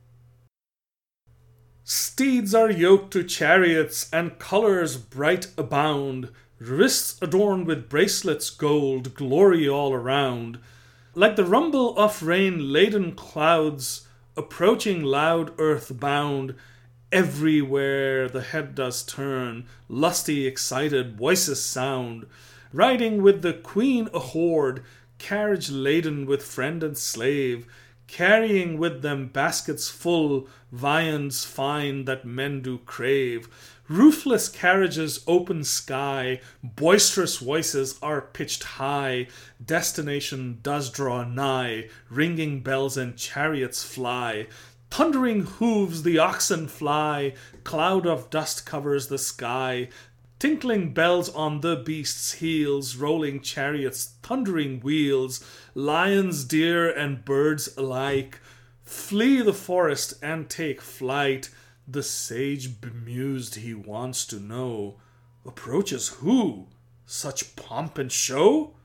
Steeds 1.86 2.54
are 2.54 2.70
yoked 2.70 3.10
to 3.12 3.24
chariots, 3.24 4.08
and 4.12 4.38
colors 4.38 4.96
bright 5.14 5.48
abound, 5.58 6.28
wrists 6.60 7.20
adorned 7.20 7.66
with 7.66 7.88
bracelets 7.88 8.50
gold, 8.50 9.14
glory 9.14 9.68
all 9.68 9.92
around. 9.92 10.58
Like 11.16 11.34
the 11.34 11.44
rumble 11.44 11.98
of 11.98 12.22
rain 12.22 12.72
laden 12.72 13.12
clouds, 13.12 14.06
approaching 14.36 15.02
loud 15.02 15.52
earth 15.58 15.98
bound, 15.98 16.54
everywhere 17.10 18.28
the 18.28 18.42
head 18.42 18.74
does 18.74 19.02
turn, 19.02 19.66
lusty, 19.88 20.46
excited 20.46 21.16
voices 21.16 21.64
sound 21.64 22.26
riding 22.72 23.22
with 23.22 23.42
the 23.42 23.52
queen 23.52 24.08
a 24.14 24.18
horde, 24.18 24.82
carriage 25.18 25.70
laden 25.70 26.26
with 26.26 26.42
friend 26.42 26.82
and 26.82 26.96
slave, 26.96 27.66
carrying 28.06 28.78
with 28.78 29.02
them 29.02 29.28
baskets 29.28 29.88
full, 29.88 30.48
viands 30.70 31.44
fine 31.44 32.04
that 32.06 32.24
men 32.24 32.60
do 32.62 32.78
crave. 32.78 33.48
Roofless 33.92 34.48
carriages, 34.48 35.22
open 35.26 35.64
sky, 35.64 36.40
boisterous 36.62 37.36
voices 37.36 37.98
are 38.00 38.22
pitched 38.22 38.62
high, 38.62 39.26
destination 39.62 40.60
does 40.62 40.88
draw 40.88 41.24
nigh, 41.24 41.90
ringing 42.08 42.62
bells 42.62 42.96
and 42.96 43.18
chariots 43.18 43.84
fly, 43.84 44.46
thundering 44.90 45.42
hooves 45.42 46.04
the 46.04 46.18
oxen 46.18 46.68
fly, 46.68 47.34
cloud 47.64 48.06
of 48.06 48.30
dust 48.30 48.64
covers 48.64 49.08
the 49.08 49.18
sky, 49.18 49.90
tinkling 50.38 50.94
bells 50.94 51.28
on 51.28 51.60
the 51.60 51.76
beasts' 51.76 52.32
heels, 52.32 52.96
rolling 52.96 53.42
chariots, 53.42 54.14
thundering 54.22 54.80
wheels, 54.80 55.44
lions, 55.74 56.44
deer, 56.44 56.90
and 56.90 57.26
birds 57.26 57.76
alike 57.76 58.40
flee 58.84 59.42
the 59.42 59.52
forest 59.52 60.14
and 60.22 60.48
take 60.48 60.80
flight. 60.80 61.50
The 61.92 62.02
sage, 62.02 62.80
bemused, 62.80 63.56
he 63.56 63.74
wants 63.74 64.24
to 64.28 64.40
know, 64.40 64.96
approaches 65.44 66.08
who? 66.08 66.68
Such 67.04 67.54
pomp 67.54 67.98
and 67.98 68.10
show? 68.10 68.76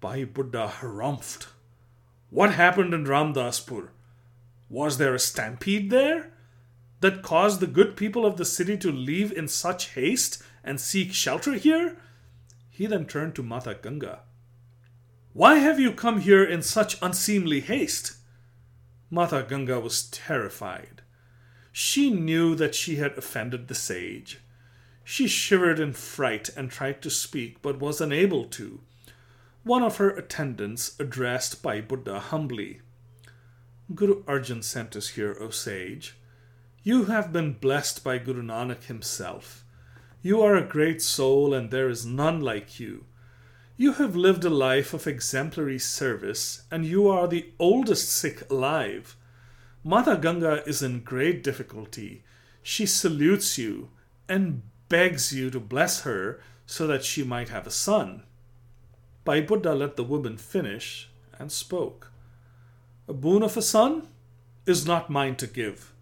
Bhai 0.00 0.24
Buddha 0.24 0.72
harumphed. 0.80 1.46
What 2.30 2.54
happened 2.54 2.94
in 2.94 3.04
Ramdaspur? 3.04 3.90
Was 4.68 4.98
there 4.98 5.14
a 5.14 5.20
stampede 5.20 5.90
there? 5.90 6.32
That 6.98 7.22
caused 7.22 7.60
the 7.60 7.68
good 7.68 7.96
people 7.96 8.26
of 8.26 8.38
the 8.38 8.44
city 8.44 8.76
to 8.78 8.90
leave 8.90 9.30
in 9.30 9.46
such 9.46 9.90
haste 9.90 10.42
and 10.64 10.80
seek 10.80 11.14
shelter 11.14 11.52
here? 11.52 11.96
He 12.70 12.86
then 12.86 13.06
turned 13.06 13.36
to 13.36 13.44
Mata 13.44 13.78
Ganga. 13.80 14.22
Why 15.32 15.58
have 15.58 15.78
you 15.78 15.92
come 15.92 16.18
here 16.18 16.42
in 16.42 16.62
such 16.62 17.00
unseemly 17.00 17.60
haste? 17.60 18.16
Mata 19.10 19.46
Ganga 19.48 19.78
was 19.78 20.10
terrified. 20.10 20.99
She 21.82 22.10
knew 22.10 22.54
that 22.56 22.74
she 22.74 22.96
had 22.96 23.16
offended 23.16 23.68
the 23.68 23.74
sage. 23.74 24.40
She 25.02 25.26
shivered 25.26 25.80
in 25.80 25.94
fright 25.94 26.50
and 26.54 26.70
tried 26.70 27.00
to 27.00 27.08
speak, 27.08 27.62
but 27.62 27.80
was 27.80 28.02
unable 28.02 28.44
to. 28.48 28.80
One 29.64 29.82
of 29.82 29.96
her 29.96 30.10
attendants 30.10 30.94
addressed 31.00 31.62
Bhai 31.62 31.80
Buddha 31.80 32.20
humbly. 32.20 32.82
Guru 33.94 34.22
Arjan 34.24 34.62
sent 34.62 34.94
us 34.94 35.08
here, 35.16 35.34
O 35.40 35.48
sage. 35.48 36.16
You 36.82 37.06
have 37.06 37.32
been 37.32 37.54
blessed 37.54 38.04
by 38.04 38.18
Guru 38.18 38.42
Nanak 38.42 38.84
himself. 38.84 39.64
You 40.20 40.42
are 40.42 40.56
a 40.56 40.68
great 40.68 41.00
soul, 41.00 41.54
and 41.54 41.70
there 41.70 41.88
is 41.88 42.04
none 42.04 42.42
like 42.42 42.78
you. 42.78 43.06
You 43.78 43.94
have 43.94 44.14
lived 44.14 44.44
a 44.44 44.50
life 44.50 44.92
of 44.92 45.06
exemplary 45.06 45.78
service, 45.78 46.64
and 46.70 46.84
you 46.84 47.08
are 47.08 47.26
the 47.26 47.54
oldest 47.58 48.10
Sikh 48.10 48.50
alive. 48.50 49.16
Mata 49.82 50.16
Ganga 50.16 50.62
is 50.68 50.82
in 50.82 51.00
great 51.00 51.42
difficulty. 51.42 52.22
She 52.62 52.84
salutes 52.84 53.56
you 53.56 53.88
and 54.28 54.62
begs 54.90 55.32
you 55.32 55.50
to 55.50 55.58
bless 55.58 56.02
her 56.02 56.40
so 56.66 56.86
that 56.86 57.02
she 57.04 57.22
might 57.22 57.48
have 57.48 57.66
a 57.66 57.70
son. 57.70 58.24
Bhai 59.24 59.40
Buddha 59.40 59.74
let 59.74 59.96
the 59.96 60.04
woman 60.04 60.36
finish 60.36 61.08
and 61.38 61.50
spoke. 61.50 62.12
A 63.08 63.14
boon 63.14 63.42
of 63.42 63.56
a 63.56 63.62
son 63.62 64.08
is 64.66 64.86
not 64.86 65.08
mine 65.08 65.36
to 65.36 65.46
give. 65.46 65.92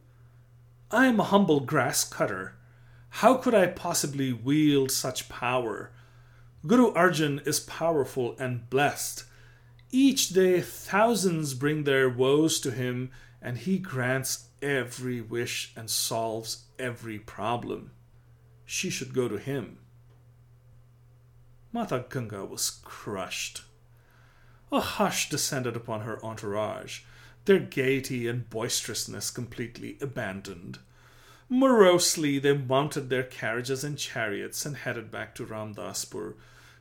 I 0.91 1.07
am 1.07 1.21
a 1.21 1.25
humble 1.25 1.61
grass 1.61 2.03
cutter. 2.03 2.55
How 3.11 3.35
could 3.35 3.55
I 3.55 3.67
possibly 3.67 4.33
wield 4.33 4.91
such 4.91 5.29
power? 5.29 5.93
Guru 6.67 6.93
Arjan 6.95 7.47
is 7.47 7.61
powerful 7.61 8.35
and 8.39 8.69
blessed. 8.69 9.25
Each 9.91 10.31
day, 10.31 10.61
thousands 10.61 11.55
bring 11.55 11.85
their 11.85 12.11
woes 12.11 12.61
to 12.61 12.71
him, 12.71 13.11
and 13.41 13.59
he 13.59 13.79
grants 13.79 14.49
every 14.61 15.21
wish 15.21 15.73
and 15.77 15.89
solves 15.89 16.65
every 16.79 17.19
problem. 17.19 17.93
She 18.65 18.91
should 18.91 19.15
go 19.15 19.29
to 19.29 19.39
him. 19.39 19.79
Mata 21.73 22.05
Ganga 22.09 22.45
was 22.45 22.81
crushed. 22.85 23.63
A 24.73 24.81
hush 24.81 25.29
descended 25.29 25.77
upon 25.77 26.03
her 26.03 26.25
entourage, 26.25 27.01
their 27.45 27.59
gaiety 27.59 28.27
and 28.27 28.51
boisterousness 28.51 29.31
completely 29.31 29.97
abandoned. 30.01 30.79
Morosely, 31.49 32.39
they 32.39 32.57
mounted 32.57 33.09
their 33.09 33.23
carriages 33.23 33.83
and 33.83 33.97
chariots 33.97 34.67
and 34.67 34.77
headed 34.77 35.11
back 35.11 35.35
to 35.35 35.47
Ramdaspur, 35.47 36.35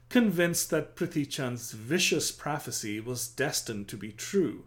convinced 0.09 0.69
that 0.69 0.95
Prithi 0.95 1.29
Chand's 1.29 1.71
vicious 1.71 2.31
prophecy 2.31 2.99
was 2.99 3.27
destined 3.27 3.87
to 3.87 3.97
be 3.97 4.11
true. 4.11 4.65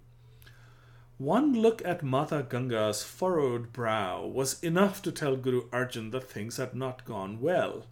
One 1.20 1.52
look 1.52 1.84
at 1.84 2.02
Mata 2.02 2.46
Ganga's 2.48 3.02
furrowed 3.02 3.74
brow 3.74 4.24
was 4.24 4.58
enough 4.62 5.02
to 5.02 5.12
tell 5.12 5.36
Guru 5.36 5.68
Arjan 5.68 6.12
that 6.12 6.30
things 6.30 6.56
had 6.56 6.74
not 6.74 7.04
gone 7.04 7.42
well. 7.42 7.84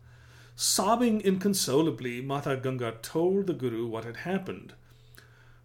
Sobbing 0.56 1.20
inconsolably, 1.20 2.22
Mata 2.22 2.56
Ganga 2.56 2.94
told 3.02 3.46
the 3.46 3.52
Guru 3.52 3.86
what 3.86 4.06
had 4.06 4.16
happened. 4.16 4.72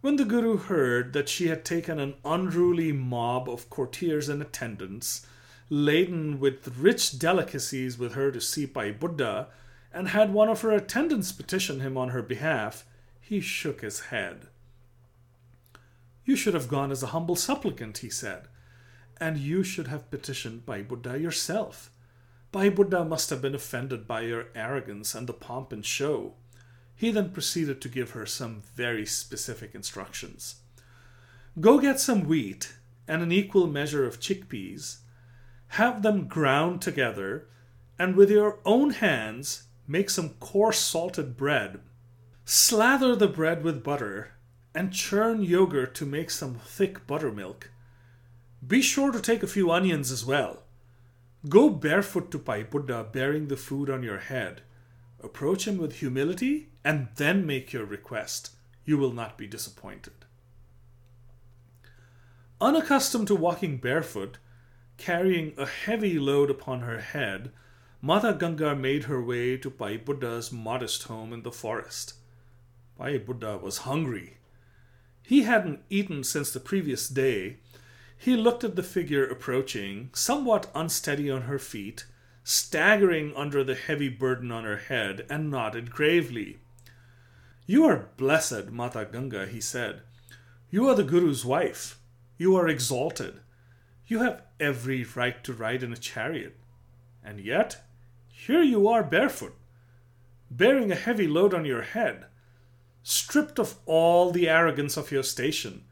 When 0.02 0.18
the 0.18 0.26
Guru 0.26 0.58
heard 0.58 1.14
that 1.14 1.30
she 1.30 1.48
had 1.48 1.64
taken 1.64 2.02
an 2.02 2.16
unruly 2.26 2.92
mob 2.92 3.48
of 3.48 3.70
courtiers 3.70 4.28
and 4.28 4.42
attendants, 4.42 5.26
laden 5.70 6.42
with 6.42 6.78
rich 6.78 7.18
delicacies 7.18 7.98
with 7.98 8.16
her 8.16 8.30
to 8.30 8.42
see 8.42 8.66
Bhai 8.66 8.92
Buddha, 8.92 9.48
and 9.94 10.10
had 10.10 10.34
one 10.34 10.50
of 10.50 10.60
her 10.64 10.72
attendants 10.72 11.32
petition 11.32 11.80
him 11.80 11.98
on 11.98 12.10
her 12.10 12.22
behalf, 12.22 12.84
he 13.22 13.40
shook 13.40 13.80
his 13.80 14.08
head. 14.08 14.48
You 16.26 16.36
should 16.36 16.54
have 16.54 16.68
gone 16.68 16.92
as 16.92 17.04
a 17.04 17.08
humble 17.08 17.36
supplicant, 17.36 18.00
he 18.00 18.10
said, 18.10 18.48
and 19.20 19.38
you 19.38 19.64
should 19.64 19.88
have 19.88 20.10
petitioned 20.10 20.66
Bhai 20.66 20.82
Buddha 20.82 21.20
yourself. 21.20 21.92
Bhai 22.52 22.70
Buddha 22.70 23.04
must 23.04 23.30
have 23.30 23.42
been 23.42 23.56
offended 23.56 24.08
by 24.08 24.22
your 24.22 24.48
arrogance 24.56 25.16
and 25.16 25.28
the 25.28 25.34
pomp 25.34 25.74
and 25.74 25.86
show. 25.86 26.34
He 26.96 27.12
then 27.12 27.32
proceeded 27.32 27.82
to 27.82 27.90
give 27.90 28.12
her 28.12 28.26
some 28.26 28.64
very 28.76 29.06
specific 29.06 29.76
instructions. 29.76 30.58
Go 31.60 31.80
get 31.80 32.00
some 32.00 32.26
wheat 32.26 32.74
and 33.08 33.22
an 33.22 33.32
equal 33.32 33.68
measure 33.68 34.06
of 34.06 34.20
chickpeas 34.20 35.00
have 35.74 36.04
them 36.04 36.28
ground 36.28 36.84
together, 36.84 37.48
and 37.98 38.16
with 38.16 38.30
your 38.30 38.60
own 38.64 38.92
hands 38.92 39.64
make 39.88 40.08
some 40.08 40.30
coarse 40.40 40.78
salted 40.78 41.36
bread. 41.36 41.80
Slather 42.46 43.16
the 43.16 43.28
bread 43.28 43.64
with 43.64 43.84
butter 43.84 44.34
and 44.76 44.92
churn 44.92 45.42
yogurt 45.42 45.94
to 45.96 46.06
make 46.06 46.30
some 46.30 46.56
thick 46.56 47.06
buttermilk. 47.06 47.70
Be 48.66 48.82
sure 48.82 49.12
to 49.12 49.20
take 49.20 49.44
a 49.44 49.48
few 49.48 49.72
onions 49.72 50.12
as 50.12 50.26
well. 50.26 50.64
Go 51.50 51.70
barefoot 51.70 52.32
to 52.32 52.40
Bhai 52.40 52.64
Buddha 52.64 53.06
bearing 53.12 53.48
the 53.48 53.58
food 53.58 53.90
on 53.90 54.04
your 54.04 54.20
head. 54.20 54.62
Approach 55.22 55.68
him 55.68 55.78
with 55.78 55.98
humility 55.98 56.70
and 56.84 57.10
then 57.16 57.46
make 57.46 57.74
your 57.74 57.86
request. 57.86 58.52
You 58.86 58.98
will 58.98 59.14
not 59.14 59.38
be 59.38 59.48
disappointed. 59.48 60.14
Unaccustomed 62.62 63.28
to 63.28 63.36
walking 63.36 63.78
barefoot, 63.78 64.38
Carrying 64.98 65.54
a 65.58 65.66
heavy 65.66 66.20
load 66.20 66.50
upon 66.50 66.82
her 66.82 67.02
head, 67.02 67.52
Mata 68.02 68.34
Ganga 68.34 68.76
made 68.76 69.06
her 69.06 69.22
way 69.22 69.58
to 69.58 69.70
Bhai 69.70 69.98
Buddha's 69.98 70.52
modest 70.52 71.04
home 71.04 71.34
in 71.34 71.44
the 71.44 71.52
forest. 71.52 72.14
Bhai 72.98 73.18
Buddha 73.18 73.58
was 73.58 73.80
hungry. 73.80 74.38
He 75.24 75.44
hadn't 75.44 75.80
eaten 75.90 76.24
since 76.24 76.52
the 76.52 76.60
previous 76.60 77.08
day. 77.08 77.58
He 78.18 78.36
looked 78.36 78.64
at 78.64 78.76
the 78.76 78.84
figure 78.84 79.26
approaching, 79.26 80.10
somewhat 80.14 80.70
unsteady 80.76 81.32
on 81.32 81.44
her 81.44 81.60
feet, 81.60 82.06
staggering 82.44 83.34
under 83.36 83.64
the 83.64 83.76
heavy 83.76 84.10
burden 84.10 84.52
on 84.52 84.66
her 84.66 84.78
head, 84.78 85.26
and 85.30 85.50
nodded 85.50 85.92
gravely. 85.92 86.60
You 87.66 87.86
are 87.86 88.10
blessed, 88.18 88.72
Mata 88.72 89.08
Ganga, 89.10 89.46
he 89.46 89.62
said. 89.62 90.02
You 90.70 90.90
are 90.90 90.96
the 90.96 91.04
Guru's 91.04 91.46
wife. 91.46 91.98
You 92.38 92.56
are 92.58 92.68
exalted. 92.68 93.40
You 94.06 94.20
have 94.20 94.42
every 94.60 95.06
right 95.16 95.42
to 95.46 95.54
ride 95.54 95.84
in 95.84 95.94
a 95.94 95.98
chariot. 95.98 96.58
And 97.24 97.40
yet, 97.40 97.82
here 98.28 98.62
you 98.62 98.88
are 98.90 99.04
barefoot, 99.04 99.56
bearing 100.52 100.92
a 100.92 100.96
heavy 100.96 101.28
load 101.28 101.54
on 101.54 101.64
your 101.64 101.84
head, 101.84 102.26
stripped 103.04 103.60
of 103.60 103.76
all 103.86 104.32
the 104.32 104.50
arrogance 104.50 104.98
of 104.98 105.12
your 105.12 105.24
station. 105.24 105.84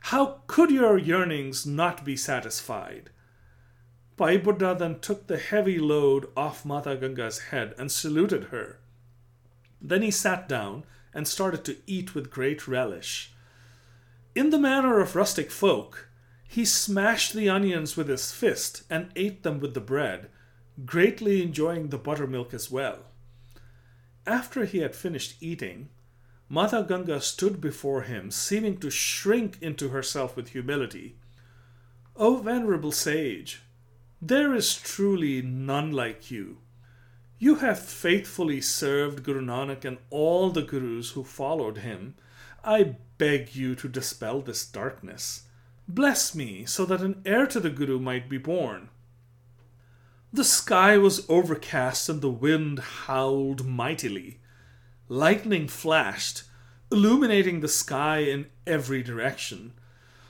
How 0.00 0.42
could 0.46 0.70
your 0.70 0.96
yearnings 0.96 1.66
not 1.66 2.04
be 2.04 2.16
satisfied? 2.16 3.10
Bhai 4.16 4.36
Buddha 4.36 4.76
then 4.78 5.00
took 5.00 5.26
the 5.26 5.38
heavy 5.38 5.78
load 5.78 6.26
off 6.36 6.64
Mata 6.64 6.96
Ganga's 6.96 7.38
head 7.50 7.74
and 7.78 7.90
saluted 7.90 8.44
her. 8.44 8.80
Then 9.80 10.02
he 10.02 10.10
sat 10.10 10.48
down 10.48 10.84
and 11.14 11.26
started 11.26 11.64
to 11.64 11.76
eat 11.86 12.14
with 12.14 12.30
great 12.30 12.68
relish. 12.68 13.32
In 14.34 14.50
the 14.50 14.58
manner 14.58 15.00
of 15.00 15.16
rustic 15.16 15.50
folk, 15.50 16.08
he 16.48 16.64
smashed 16.64 17.32
the 17.32 17.48
onions 17.48 17.96
with 17.96 18.08
his 18.08 18.32
fist 18.32 18.82
and 18.90 19.10
ate 19.16 19.42
them 19.42 19.60
with 19.60 19.74
the 19.74 19.80
bread, 19.80 20.28
greatly 20.84 21.42
enjoying 21.42 21.88
the 21.88 21.98
buttermilk 21.98 22.52
as 22.54 22.70
well. 22.70 23.06
After 24.26 24.64
he 24.64 24.78
had 24.78 24.96
finished 24.96 25.36
eating, 25.40 25.88
Mata 26.48 26.84
Ganga 26.88 27.20
stood 27.20 27.60
before 27.60 28.02
him, 28.02 28.30
seeming 28.30 28.78
to 28.78 28.90
shrink 28.90 29.58
into 29.60 29.90
herself 29.90 30.34
with 30.34 30.50
humility. 30.50 31.16
O 32.16 32.36
venerable 32.36 32.92
sage, 32.92 33.60
there 34.20 34.54
is 34.54 34.74
truly 34.74 35.42
none 35.42 35.92
like 35.92 36.30
you. 36.30 36.58
You 37.38 37.56
have 37.56 37.78
faithfully 37.78 38.60
served 38.60 39.22
Guru 39.22 39.42
Nanak 39.42 39.84
and 39.84 39.98
all 40.10 40.50
the 40.50 40.62
Gurus 40.62 41.10
who 41.10 41.22
followed 41.22 41.78
him. 41.78 42.16
I 42.64 42.96
beg 43.18 43.54
you 43.54 43.76
to 43.76 43.88
dispel 43.88 44.40
this 44.40 44.66
darkness. 44.66 45.44
Bless 45.86 46.34
me 46.34 46.64
so 46.64 46.84
that 46.86 47.00
an 47.00 47.22
heir 47.24 47.46
to 47.46 47.60
the 47.60 47.70
Guru 47.70 48.00
might 48.00 48.28
be 48.28 48.38
born. 48.38 48.88
The 50.32 50.44
sky 50.44 50.98
was 50.98 51.24
overcast 51.28 52.08
and 52.08 52.20
the 52.20 52.30
wind 52.30 52.80
howled 52.80 53.64
mightily. 53.64 54.40
Lightning 55.08 55.68
flashed, 55.68 56.42
illuminating 56.92 57.60
the 57.60 57.68
sky 57.68 58.18
in 58.18 58.46
every 58.66 59.02
direction. 59.02 59.72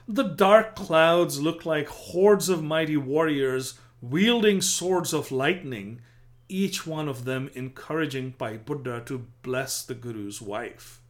The 0.06 0.22
dark 0.22 0.76
clouds 0.76 1.40
looked 1.40 1.66
like 1.66 1.88
hordes 1.88 2.48
of 2.48 2.62
mighty 2.62 2.96
warriors 2.96 3.78
wielding 4.00 4.60
swords 4.60 5.12
of 5.12 5.32
lightning, 5.32 6.00
each 6.48 6.86
one 6.86 7.08
of 7.08 7.24
them 7.24 7.50
encouraging 7.54 8.34
Bhai 8.38 8.56
Buddha 8.56 9.02
to 9.06 9.26
bless 9.42 9.82
the 9.82 9.94
Guru's 9.94 10.40
wife. 10.40 11.00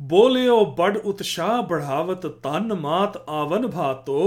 बोल्यो 0.00 0.64
बड़ 0.78 0.96
उत्साह 0.96 1.60
बढ़ावत 1.62 2.24
तन 2.44 2.72
मात 2.80 3.24
आवन 3.28 3.66
भातो 3.66 4.20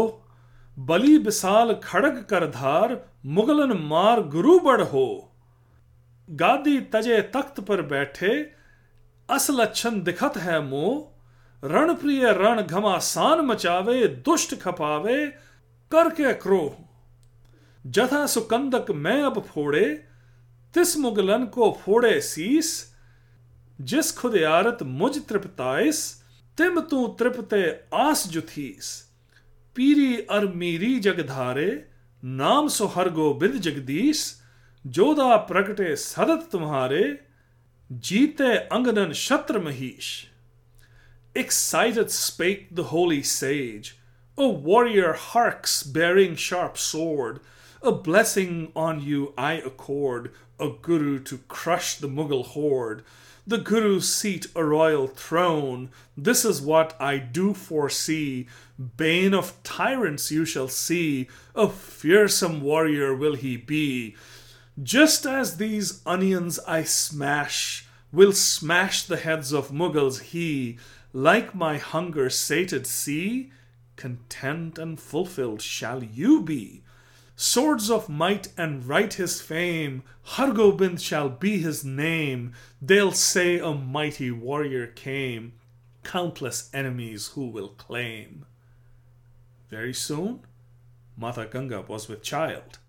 बलि 0.77 1.17
बिसाल 1.17 1.73
खड़ग 1.83 2.21
करधार 2.29 2.95
मुगलन 3.25 3.73
मार 3.87 4.21
गुरु 4.35 4.59
बड़ 4.59 4.81
हो 4.81 5.32
गादी 6.29 6.79
तजे 6.81 7.21
तख्त 7.33 7.59
पर 7.59 7.81
बैठे, 7.81 8.51
अस 9.29 9.47
लक्षण 9.51 10.01
दिखत 10.03 10.37
है 10.37 10.61
मोह 10.61 11.67
रण 11.67 11.93
प्रिय 11.93 12.31
रण 12.33 12.61
घमासान 12.61 13.41
मचावे, 13.41 14.07
दुष्ट 14.07 14.55
खपावे, 14.61 15.25
करके 15.91 16.33
क्रोह 16.33 16.71
जथा 17.85 18.25
सुकंदक 18.25 18.91
मैं 18.91 19.21
अब 19.23 19.39
फोड़े, 19.43 19.85
तिस 20.73 20.97
मुगलन 20.97 21.45
को 21.45 21.71
फोड़े 21.81 22.19
सीस, 22.21 22.73
जिस 23.81 24.11
खुद 24.17 24.37
आरत 24.37 24.83
मुझ 24.83 25.17
तृपताइस, 25.29 26.03
तिम 26.57 26.79
तू 26.79 27.07
तृपते 27.19 27.63
आस 27.93 28.27
जुथीस। 28.27 28.91
पीरी 29.75 30.15
अर 30.21 30.45
मीरी 30.47 30.99
जगधारे 30.99 31.85
नाम 32.23 32.67
सो 32.67 32.85
हर 32.87 33.09
गोबिंद 33.09 33.53
जगदीश 33.59 34.23
जोधा 34.86 35.36
प्रगटे 35.50 35.94
सदत 35.96 36.48
तुम्हारे 36.52 37.04
जीते 38.08 38.54
अंगनन 38.76 39.12
शत्र 39.26 39.58
महिष 39.58 40.10
Excited 41.34 42.10
spake 42.10 42.74
the 42.74 42.84
holy 42.84 43.22
sage, 43.22 43.98
A 44.36 44.48
warrior 44.48 45.12
harks 45.12 45.82
bearing 45.84 46.34
sharp 46.34 46.76
sword, 46.76 47.38
A 47.80 47.92
blessing 47.92 48.72
on 48.74 49.00
you 49.00 49.34
I 49.38 49.52
accord, 49.52 50.32
A 50.58 50.70
guru 50.82 51.20
to 51.20 51.38
crush 51.46 51.94
the 51.96 52.08
Mughal 52.08 52.44
horde, 52.44 53.04
the 53.48 53.56
Guru's 53.56 54.12
seat 54.12 54.46
a 54.54 54.62
royal 54.62 55.06
throne. 55.06 55.88
This 56.14 56.44
is 56.44 56.60
what 56.60 56.94
I 57.00 57.16
do 57.16 57.54
foresee. 57.54 58.46
Bane 58.98 59.32
of 59.32 59.54
tyrants 59.62 60.30
you 60.30 60.44
shall 60.44 60.68
see. 60.68 61.28
A 61.54 61.66
fearsome 61.66 62.60
warrior 62.60 63.14
will 63.14 63.36
he 63.36 63.56
be. 63.56 64.16
Just 64.81 65.27
as 65.27 65.57
these 65.57 66.01
onions 66.03 66.57
I 66.67 66.83
smash, 66.83 67.85
will 68.11 68.31
smash 68.31 69.03
the 69.03 69.17
heads 69.17 69.51
of 69.53 69.69
Mughals 69.69 70.19
he, 70.21 70.79
like 71.13 71.53
my 71.53 71.77
hunger 71.77 72.27
sated 72.29 72.87
see, 72.87 73.51
content 73.97 74.79
and 74.79 74.99
fulfilled 74.99 75.61
shall 75.61 76.03
you 76.03 76.41
be. 76.41 76.81
Swords 77.35 77.91
of 77.91 78.09
might 78.09 78.47
and 78.57 78.83
right 78.85 79.13
his 79.13 79.41
fame, 79.41 80.03
Hargobind 80.23 80.99
shall 80.99 81.29
be 81.29 81.59
his 81.59 81.85
name. 81.85 82.53
They'll 82.81 83.11
say 83.11 83.59
a 83.59 83.73
mighty 83.73 84.31
warrior 84.31 84.87
came, 84.87 85.53
countless 86.03 86.69
enemies 86.73 87.29
who 87.29 87.47
will 87.47 87.69
claim. 87.69 88.45
Very 89.69 89.93
soon, 89.93 90.41
Mata 91.15 91.47
Ganga 91.51 91.81
was 91.81 92.07
with 92.07 92.23
child. 92.23 92.79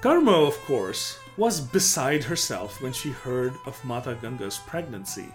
Karmo, 0.00 0.46
of 0.46 0.56
course, 0.64 1.18
was 1.36 1.60
beside 1.60 2.22
herself 2.22 2.80
when 2.80 2.92
she 2.92 3.10
heard 3.10 3.52
of 3.66 3.84
Mata 3.84 4.16
Ganga's 4.22 4.56
pregnancy. 4.56 5.34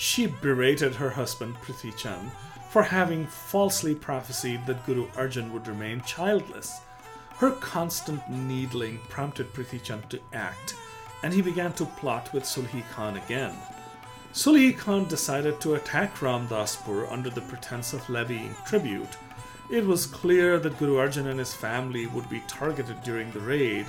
She 0.00 0.26
berated 0.26 0.94
her 0.94 1.10
husband 1.10 1.56
Prithi 1.56 1.94
Chand 1.94 2.30
for 2.70 2.82
having 2.82 3.26
falsely 3.26 3.94
prophesied 3.94 4.64
that 4.64 4.86
Guru 4.86 5.06
Arjan 5.08 5.50
would 5.52 5.68
remain 5.68 6.00
childless. 6.00 6.80
Her 7.36 7.50
constant 7.50 8.26
needling 8.30 9.00
prompted 9.10 9.52
Prithi 9.52 9.82
Chand 9.82 10.08
to 10.08 10.18
act, 10.32 10.74
and 11.22 11.34
he 11.34 11.42
began 11.42 11.74
to 11.74 11.84
plot 11.84 12.32
with 12.32 12.44
Sulhi 12.44 12.82
Khan 12.92 13.18
again. 13.18 13.54
Sulhi 14.32 14.74
Khan 14.74 15.06
decided 15.06 15.60
to 15.60 15.74
attack 15.74 16.14
Ramdaspur 16.14 17.12
under 17.12 17.28
the 17.28 17.42
pretense 17.42 17.92
of 17.92 18.08
levying 18.08 18.56
tribute 18.64 19.18
it 19.68 19.86
was 19.86 20.06
clear 20.06 20.58
that 20.58 20.78
Guru 20.78 20.96
Arjan 20.96 21.26
and 21.26 21.38
his 21.38 21.52
family 21.52 22.06
would 22.06 22.28
be 22.30 22.42
targeted 22.48 23.02
during 23.02 23.30
the 23.32 23.40
raid, 23.40 23.86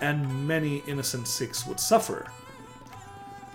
and 0.00 0.46
many 0.46 0.84
innocent 0.86 1.26
Sikhs 1.26 1.66
would 1.66 1.80
suffer. 1.80 2.30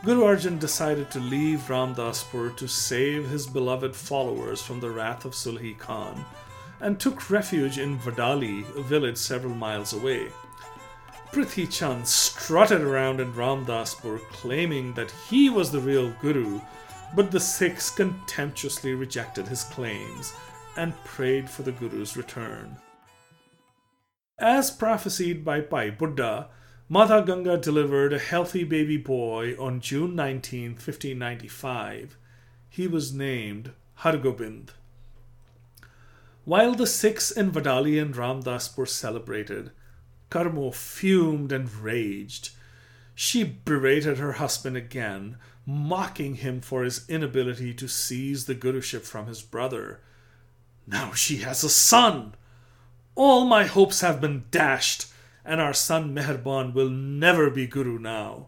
Guru 0.04 0.24
Arjan 0.24 0.60
decided 0.60 1.10
to 1.12 1.20
leave 1.22 1.70
Ramdaspur 1.70 2.58
to 2.58 2.68
save 2.68 3.30
his 3.30 3.48
beloved 3.48 3.96
followers 3.96 4.62
from 4.62 4.82
the 4.82 4.90
wrath 4.90 5.24
of 5.24 5.32
Sulhi 5.32 5.78
Khan, 5.78 6.26
and 6.82 7.00
took 7.00 7.30
refuge 7.30 7.80
in 7.80 7.98
Vadali, 7.98 8.66
a 8.76 8.82
village 8.82 9.16
several 9.16 9.56
miles 9.56 9.94
away. 9.94 10.28
Prithi 11.32 11.72
Chand 11.72 12.06
strutted 12.06 12.82
around 12.82 13.22
in 13.22 13.32
Ramdaspur 13.32 14.20
claiming 14.30 14.94
that 14.94 15.14
he 15.30 15.50
was 15.50 15.72
the 15.72 15.80
real 15.80 16.12
Guru, 16.22 16.60
but 17.16 17.32
the 17.32 17.40
Sikhs 17.40 17.90
contemptuously 17.90 18.96
rejected 18.96 19.48
his 19.48 19.64
claims 19.64 20.34
and 20.76 21.02
prayed 21.06 21.50
for 21.50 21.64
the 21.64 21.72
Guru's 21.72 22.18
return. 22.18 22.76
As 24.38 24.70
prophesied 24.70 25.46
by 25.46 25.62
Bhai 25.62 25.92
Buddha, 25.92 26.50
Mata 26.90 27.24
Ganga 27.26 27.58
delivered 27.58 28.14
a 28.14 28.20
healthy 28.20 28.64
baby 28.64 28.98
boy 28.98 29.56
on 29.60 29.80
June 29.80 30.16
19, 30.16 30.72
1595. 30.72 32.18
He 32.70 32.88
was 32.88 33.14
named 33.14 33.72
Hargobind. 34.00 34.70
While 36.46 36.76
the 36.76 36.88
Sikhs 36.88 37.32
in 37.32 37.52
Vadali 37.52 38.02
and 38.02 38.14
Ramdaspur 38.14 38.88
celebrated, 38.88 39.72
Karmo 40.30 40.74
fumed 40.74 41.52
and 41.52 41.74
raged. 41.76 42.50
She 43.16 43.44
berated 43.44 44.18
her 44.18 44.34
husband 44.34 44.76
again, 44.76 45.38
mocking 45.66 46.36
him 46.36 46.60
for 46.62 46.84
his 46.84 47.08
inability 47.08 47.74
to 47.76 47.88
seize 47.88 48.46
the 48.46 48.56
Guruship 48.56 49.04
from 49.04 49.28
his 49.28 49.42
brother 49.42 50.02
now 50.88 51.14
she 51.14 51.38
has 51.38 51.64
a 51.64 51.70
son. 51.70 52.36
All 53.16 53.46
my 53.46 53.66
hopes 53.66 54.02
have 54.02 54.20
been 54.20 54.46
dashed, 54.52 55.06
and 55.46 55.60
our 55.60 55.74
son 55.74 56.14
Meherban 56.14 56.74
will 56.74 56.90
never 56.90 57.50
be 57.50 57.68
Guru 57.68 58.00
now. 58.00 58.48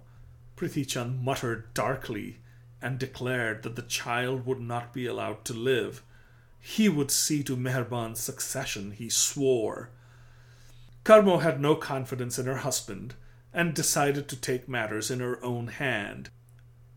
Prithi 0.56 0.88
Chand 0.88 1.22
muttered 1.22 1.74
darkly 1.74 2.38
and 2.82 2.98
declared 2.98 3.64
that 3.64 3.76
the 3.76 3.82
child 3.82 4.46
would 4.46 4.62
not 4.62 4.94
be 4.94 5.06
allowed 5.06 5.44
to 5.46 5.54
live. 5.54 6.04
He 6.60 6.88
would 6.88 7.12
see 7.12 7.44
to 7.44 7.58
Meherban's 7.58 8.20
succession, 8.20 8.92
he 8.92 9.10
swore. 9.10 9.90
Karmo 11.04 11.42
had 11.42 11.60
no 11.60 11.76
confidence 11.76 12.40
in 12.40 12.46
her 12.46 12.58
husband 12.58 13.16
and 13.54 13.74
decided 13.74 14.28
to 14.28 14.36
take 14.36 14.68
matters 14.68 15.12
in 15.12 15.20
her 15.20 15.44
own 15.44 15.68
hand. 15.68 16.30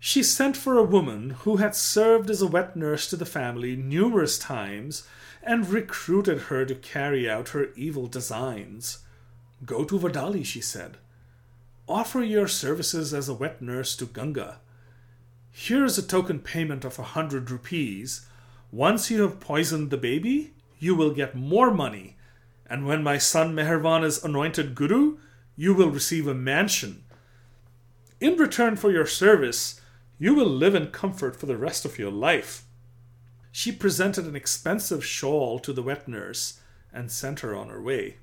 She 0.00 0.22
sent 0.22 0.56
for 0.56 0.78
a 0.78 0.84
woman 0.84 1.30
who 1.30 1.56
had 1.56 1.74
served 1.74 2.30
as 2.30 2.40
a 2.40 2.46
wet 2.46 2.76
nurse 2.76 3.10
to 3.10 3.16
the 3.16 3.26
family 3.26 3.76
numerous 3.76 4.38
times 4.38 5.06
and 5.42 5.68
recruited 5.68 6.42
her 6.42 6.64
to 6.64 6.74
carry 6.74 7.28
out 7.28 7.50
her 7.50 7.72
evil 7.74 8.06
designs. 8.06 8.98
Go 9.64 9.84
to 9.84 9.98
Vadali, 9.98 10.44
she 10.44 10.60
said. 10.60 10.98
Offer 11.88 12.22
your 12.22 12.46
services 12.46 13.14
as 13.14 13.28
a 13.28 13.34
wet 13.34 13.60
nurse 13.62 13.96
to 13.96 14.06
Ganga. 14.06 14.60
Here 15.50 15.84
is 15.84 15.98
a 15.98 16.06
token 16.06 16.38
payment 16.38 16.84
of 16.84 16.98
a 16.98 17.02
hundred 17.02 17.50
rupees. 17.50 18.26
Once 18.70 19.10
you 19.10 19.22
have 19.22 19.40
poisoned 19.40 19.90
the 19.90 19.96
baby, 19.96 20.52
you 20.78 20.94
will 20.94 21.10
get 21.10 21.34
more 21.34 21.72
money. 21.72 22.16
And 22.68 22.86
when 22.86 23.02
my 23.02 23.18
son 23.18 23.54
Meherban 23.54 24.04
is 24.04 24.22
anointed 24.22 24.74
Guru, 24.74 25.18
you 25.56 25.74
will 25.74 25.90
receive 25.90 26.28
a 26.28 26.34
mansion. 26.34 27.02
In 28.20 28.36
return 28.36 28.76
for 28.76 28.92
your 28.92 29.06
service, 29.06 29.80
you 30.18 30.34
will 30.34 30.46
live 30.46 30.74
in 30.74 30.88
comfort 30.88 31.34
for 31.34 31.46
the 31.46 31.56
rest 31.56 31.84
of 31.84 31.98
your 31.98 32.12
life. 32.12 32.64
She 33.50 33.72
presented 33.72 34.26
an 34.26 34.36
expensive 34.36 35.04
shawl 35.04 35.58
to 35.60 35.72
the 35.72 35.82
wet 35.82 36.06
nurse 36.06 36.60
and 36.92 37.10
sent 37.10 37.40
her 37.40 37.56
on 37.56 37.68
her 37.68 37.82
way. 37.82 38.18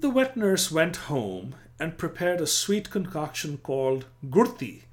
The 0.00 0.08
wet 0.08 0.34
nurse 0.34 0.72
went 0.72 0.96
home 1.12 1.56
and 1.78 1.98
prepared 1.98 2.40
a 2.40 2.46
sweet 2.46 2.88
concoction 2.88 3.58
called 3.58 4.06
gurti 4.30 4.84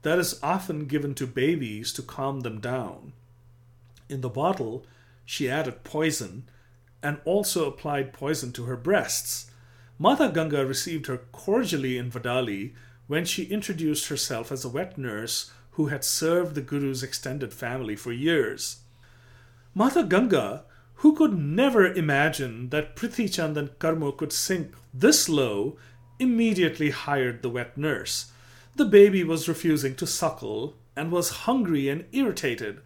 that 0.00 0.18
is 0.18 0.40
often 0.42 0.86
given 0.86 1.14
to 1.16 1.26
babies 1.26 1.92
to 1.92 2.02
calm 2.02 2.40
them 2.40 2.60
down. 2.60 3.12
In 4.08 4.22
the 4.22 4.30
bottle, 4.30 4.86
she 5.26 5.50
added 5.50 5.84
poison 5.84 6.48
and 7.02 7.20
also 7.26 7.68
applied 7.68 8.14
poison 8.14 8.52
to 8.52 8.64
her 8.64 8.76
breasts. 8.76 9.50
Mata 9.98 10.30
Ganga 10.32 10.64
received 10.64 11.08
her 11.08 11.18
cordially 11.30 11.98
in 11.98 12.10
Vadali 12.10 12.72
when 13.06 13.26
she 13.26 13.44
introduced 13.44 14.08
herself 14.08 14.50
as 14.50 14.64
a 14.64 14.70
wet 14.70 14.96
nurse 14.96 15.50
who 15.72 15.88
had 15.88 16.04
served 16.04 16.54
the 16.54 16.62
Guru's 16.62 17.02
extended 17.02 17.52
family 17.52 17.96
for 17.96 18.12
years. 18.12 18.78
Mata 19.74 20.04
Ganga, 20.04 20.64
who 20.96 21.14
could 21.14 21.38
never 21.38 21.86
imagine 21.86 22.70
that 22.70 22.96
Prithi 22.96 23.32
Chand 23.32 23.56
and 23.56 23.78
Karmo 23.78 24.16
could 24.16 24.32
sink 24.32 24.74
this 24.92 25.28
low, 25.28 25.76
immediately 26.18 26.90
hired 26.90 27.42
the 27.42 27.50
wet 27.50 27.76
nurse. 27.76 28.32
The 28.76 28.84
baby 28.84 29.22
was 29.24 29.48
refusing 29.48 29.94
to 29.96 30.06
suckle 30.06 30.74
and 30.96 31.10
was 31.10 31.44
hungry 31.46 31.88
and 31.88 32.04
irritated. 32.12 32.80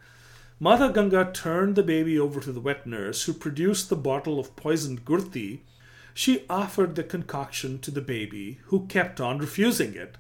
Mata 0.60 0.92
Ganga 0.92 1.30
turned 1.32 1.76
the 1.76 1.82
baby 1.82 2.18
over 2.18 2.40
to 2.40 2.50
the 2.50 2.60
wet 2.60 2.86
nurse, 2.86 3.24
who 3.24 3.32
produced 3.32 3.88
the 3.88 3.96
bottle 3.96 4.40
of 4.40 4.56
poisoned 4.56 5.04
gurti. 5.04 5.60
She 6.14 6.44
offered 6.50 6.94
the 6.94 7.04
concoction 7.04 7.78
to 7.80 7.90
the 7.90 8.00
baby, 8.00 8.58
who 8.64 8.86
kept 8.86 9.20
on 9.20 9.38
refusing 9.38 9.94
it. 9.94 10.16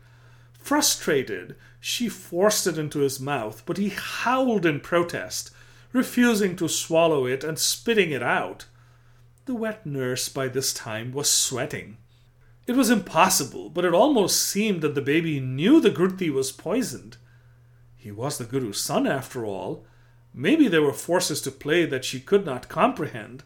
Frustrated, 0.60 1.56
she 1.80 2.08
forced 2.08 2.66
it 2.66 2.78
into 2.78 3.00
his 3.00 3.18
mouth, 3.18 3.62
but 3.66 3.78
he 3.78 3.88
howled 3.88 4.64
in 4.64 4.80
protest, 4.80 5.50
refusing 5.92 6.56
to 6.56 6.68
swallow 6.68 7.26
it 7.26 7.44
and 7.44 7.58
spitting 7.58 8.10
it 8.10 8.22
out. 8.22 8.66
The 9.46 9.54
wet 9.54 9.86
nurse 9.86 10.28
by 10.28 10.48
this 10.48 10.74
time 10.74 11.12
was 11.12 11.30
sweating. 11.30 11.96
It 12.66 12.76
was 12.76 12.90
impossible, 12.90 13.70
but 13.70 13.86
it 13.86 13.94
almost 13.94 14.42
seemed 14.42 14.82
that 14.82 14.94
the 14.94 15.00
baby 15.00 15.40
knew 15.40 15.80
the 15.80 15.90
Gurti 15.90 16.30
was 16.30 16.52
poisoned. 16.52 17.16
He 17.96 18.10
was 18.10 18.36
the 18.36 18.44
Guru's 18.44 18.80
son, 18.80 19.06
after 19.06 19.46
all. 19.46 19.86
Maybe 20.34 20.68
there 20.68 20.82
were 20.82 20.92
forces 20.92 21.40
to 21.42 21.50
play 21.50 21.86
that 21.86 22.04
she 22.04 22.20
could 22.20 22.44
not 22.44 22.68
comprehend. 22.68 23.42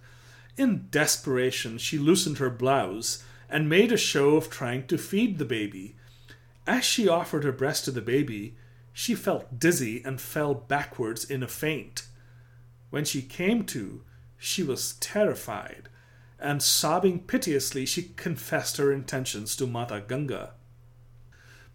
In 0.57 0.89
desperation, 0.91 1.79
she 1.79 1.99
loosened 1.99 2.39
her 2.39 2.51
blouse 2.51 3.23
and 3.49 3.69
made 3.69 3.93
a 3.93 3.97
show 3.97 4.37
of 4.37 4.51
trying 4.51 4.87
to 4.89 4.99
feed 4.99 5.39
the 5.39 5.45
baby. 5.45 5.95
As 6.67 6.85
she 6.85 7.09
offered 7.09 7.45
her 7.45 7.53
breast 7.53 7.85
to 7.85 7.93
the 7.93 8.01
baby, 8.01 8.57
she 8.93 9.15
felt 9.15 9.61
dizzy 9.61 10.03
and 10.05 10.21
fell 10.21 10.53
backwards 10.53 11.25
in 11.25 11.43
a 11.43 11.49
faint. 11.49 12.07
When 12.93 13.05
she 13.05 13.23
came 13.23 13.65
to, 13.65 14.03
she 14.39 14.63
was 14.63 14.93
terrified 15.01 15.89
and 16.43 16.61
sobbing 16.61 17.21
piteously, 17.21 17.87
she 17.87 18.11
confessed 18.17 18.77
her 18.77 18.93
intentions 18.93 19.55
to 19.57 19.67
Mata 19.67 20.03
Ganga. 20.07 20.51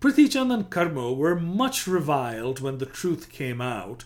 Prithi 0.01 0.29
Chand 0.29 0.51
and 0.51 0.69
Karmo 0.69 1.15
were 1.15 1.39
much 1.39 1.87
reviled 1.87 2.59
when 2.59 2.77
the 2.77 2.85
truth 2.85 3.31
came 3.31 3.61
out, 3.61 4.03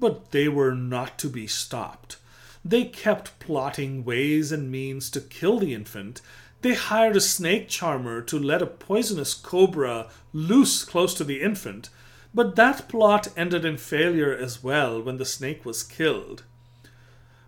but 0.00 0.32
they 0.32 0.48
were 0.48 0.74
not 0.74 1.16
to 1.20 1.28
be 1.28 1.46
stopped. 1.46 2.16
They 2.64 2.84
kept 2.84 3.38
plotting 3.38 4.04
ways 4.04 4.50
and 4.50 4.70
means 4.70 5.08
to 5.10 5.20
kill 5.20 5.60
the 5.60 5.72
infant. 5.72 6.20
They 6.62 6.74
hired 6.74 7.16
a 7.16 7.20
snake 7.20 7.68
charmer 7.68 8.20
to 8.22 8.38
let 8.38 8.60
a 8.60 8.66
poisonous 8.66 9.32
cobra 9.32 10.10
loose 10.32 10.84
close 10.84 11.14
to 11.14 11.24
the 11.24 11.40
infant, 11.40 11.88
but 12.34 12.56
that 12.56 12.88
plot 12.88 13.28
ended 13.36 13.64
in 13.64 13.76
failure 13.76 14.36
as 14.36 14.62
well 14.62 15.00
when 15.00 15.16
the 15.18 15.24
snake 15.24 15.64
was 15.64 15.82
killed. 15.82 16.42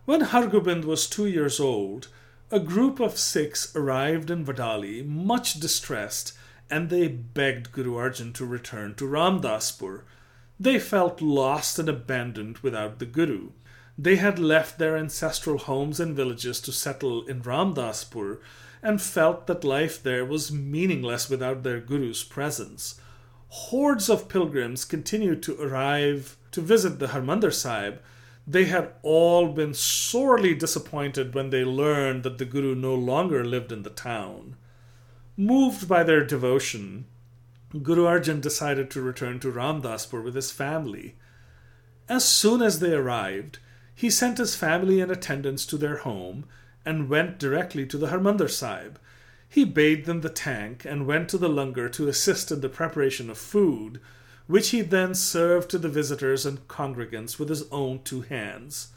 When 0.04 0.22
Hargobind 0.22 0.84
was 0.84 1.06
two 1.06 1.26
years 1.26 1.60
old, 1.60 2.08
a 2.50 2.58
group 2.58 2.98
of 2.98 3.16
Sikhs 3.16 3.74
arrived 3.76 4.32
in 4.32 4.44
Vadali, 4.44 5.06
much 5.06 5.60
distressed, 5.60 6.32
and 6.68 6.90
they 6.90 7.06
begged 7.06 7.70
Guru 7.70 7.94
Arjan 7.94 8.34
to 8.34 8.44
return 8.44 8.96
to 8.96 9.04
Ramdaspur. 9.04 10.02
They 10.58 10.80
felt 10.80 11.22
lost 11.22 11.78
and 11.78 11.88
abandoned 11.88 12.58
without 12.58 12.98
the 12.98 13.06
Guru. 13.06 13.50
They 13.96 14.16
had 14.16 14.40
left 14.40 14.78
their 14.78 14.96
ancestral 14.96 15.58
homes 15.58 16.00
and 16.00 16.16
villages 16.16 16.60
to 16.62 16.72
settle 16.72 17.24
in 17.26 17.42
Ramdaspur 17.42 18.40
and 18.82 19.00
felt 19.00 19.46
that 19.46 19.62
life 19.62 20.02
there 20.02 20.24
was 20.24 20.50
meaningless 20.50 21.30
without 21.30 21.62
their 21.62 21.80
Guru's 21.80 22.24
presence. 22.24 23.00
Hordes 23.48 24.10
of 24.10 24.28
pilgrims 24.28 24.84
continued 24.84 25.44
to 25.44 25.60
arrive 25.62 26.36
to 26.50 26.60
visit 26.60 26.98
the 26.98 27.08
Harmandir 27.08 27.52
Sahib, 27.52 28.00
they 28.46 28.64
had 28.64 28.92
all 29.02 29.48
been 29.48 29.74
sorely 29.74 30.54
disappointed 30.54 31.34
when 31.34 31.50
they 31.50 31.64
learned 31.64 32.22
that 32.24 32.38
the 32.38 32.44
Guru 32.44 32.74
no 32.74 32.94
longer 32.94 33.44
lived 33.44 33.70
in 33.70 33.82
the 33.82 33.90
town. 33.90 34.56
Moved 35.36 35.88
by 35.88 36.02
their 36.02 36.24
devotion, 36.24 37.06
Guru 37.82 38.04
Arjan 38.04 38.40
decided 38.40 38.90
to 38.90 39.00
return 39.00 39.40
to 39.40 39.52
Ramdaspur 39.52 40.22
with 40.22 40.34
his 40.34 40.50
family. 40.50 41.14
As 42.08 42.24
soon 42.24 42.60
as 42.60 42.80
they 42.80 42.92
arrived, 42.92 43.58
he 43.94 44.10
sent 44.10 44.38
his 44.38 44.56
family 44.56 45.00
and 45.00 45.10
attendants 45.10 45.64
to 45.66 45.78
their 45.78 45.98
home 45.98 46.44
and 46.84 47.08
went 47.08 47.38
directly 47.38 47.86
to 47.86 47.96
the 47.96 48.08
Harmandir 48.08 48.50
Sahib. 48.50 48.98
He 49.48 49.64
bade 49.64 50.04
them 50.04 50.20
the 50.20 50.28
tank 50.28 50.84
and 50.84 51.06
went 51.06 51.28
to 51.28 51.38
the 51.38 51.48
langar 51.48 51.88
to 51.90 52.08
assist 52.08 52.50
in 52.50 52.60
the 52.60 52.68
preparation 52.68 53.30
of 53.30 53.38
food, 53.38 54.00
which 54.46 54.70
he 54.70 54.80
then 54.80 55.14
served 55.14 55.70
to 55.70 55.78
the 55.78 55.88
visitors 55.88 56.44
and 56.44 56.66
congregants 56.68 57.38
with 57.38 57.48
his 57.48 57.64
own 57.70 58.00
two 58.02 58.22
hands. 58.22 58.88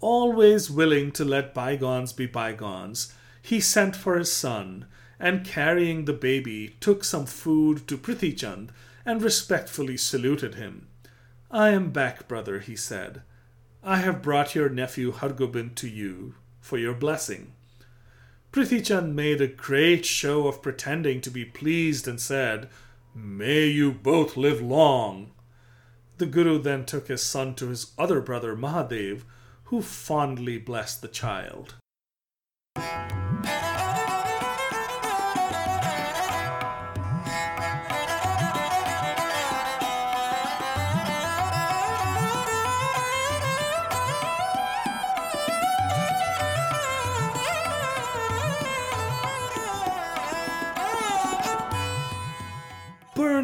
Always 0.00 0.70
willing 0.70 1.12
to 1.12 1.24
let 1.24 1.54
bygones 1.54 2.12
be 2.12 2.26
bygones, 2.26 3.12
he 3.40 3.60
sent 3.60 3.96
for 3.96 4.18
his 4.18 4.32
son, 4.32 4.86
and 5.18 5.44
carrying 5.44 6.04
the 6.04 6.12
baby, 6.12 6.76
took 6.80 7.04
some 7.04 7.26
food 7.26 7.86
to 7.88 7.96
Prithi 7.96 8.36
Chand 8.36 8.72
and 9.04 9.22
respectfully 9.22 9.96
saluted 9.96 10.56
him. 10.56 10.88
I 11.50 11.70
am 11.70 11.90
back, 11.90 12.28
brother, 12.28 12.58
he 12.58 12.76
said. 12.76 13.22
I 13.82 13.98
have 13.98 14.20
brought 14.20 14.54
your 14.54 14.68
nephew 14.68 15.12
Hargobind 15.12 15.76
to 15.76 15.88
you 15.88 16.34
for 16.60 16.76
your 16.76 16.94
blessing. 16.94 17.52
Prithi 18.52 18.84
Chand 18.84 19.14
made 19.14 19.40
a 19.40 19.46
great 19.46 20.04
show 20.04 20.48
of 20.48 20.60
pretending 20.60 21.20
to 21.20 21.30
be 21.30 21.44
pleased 21.44 22.08
and 22.08 22.20
said, 22.20 22.68
May 23.18 23.68
you 23.68 23.92
both 23.92 24.36
live 24.36 24.60
long. 24.60 25.30
The 26.18 26.26
Guru 26.26 26.58
then 26.58 26.84
took 26.84 27.08
his 27.08 27.22
son 27.22 27.54
to 27.54 27.68
his 27.68 27.92
other 27.96 28.20
brother 28.20 28.54
Mahadev, 28.54 29.22
who 29.64 29.80
fondly 29.80 30.58
blessed 30.58 31.00
the 31.00 31.08
child. 31.08 31.76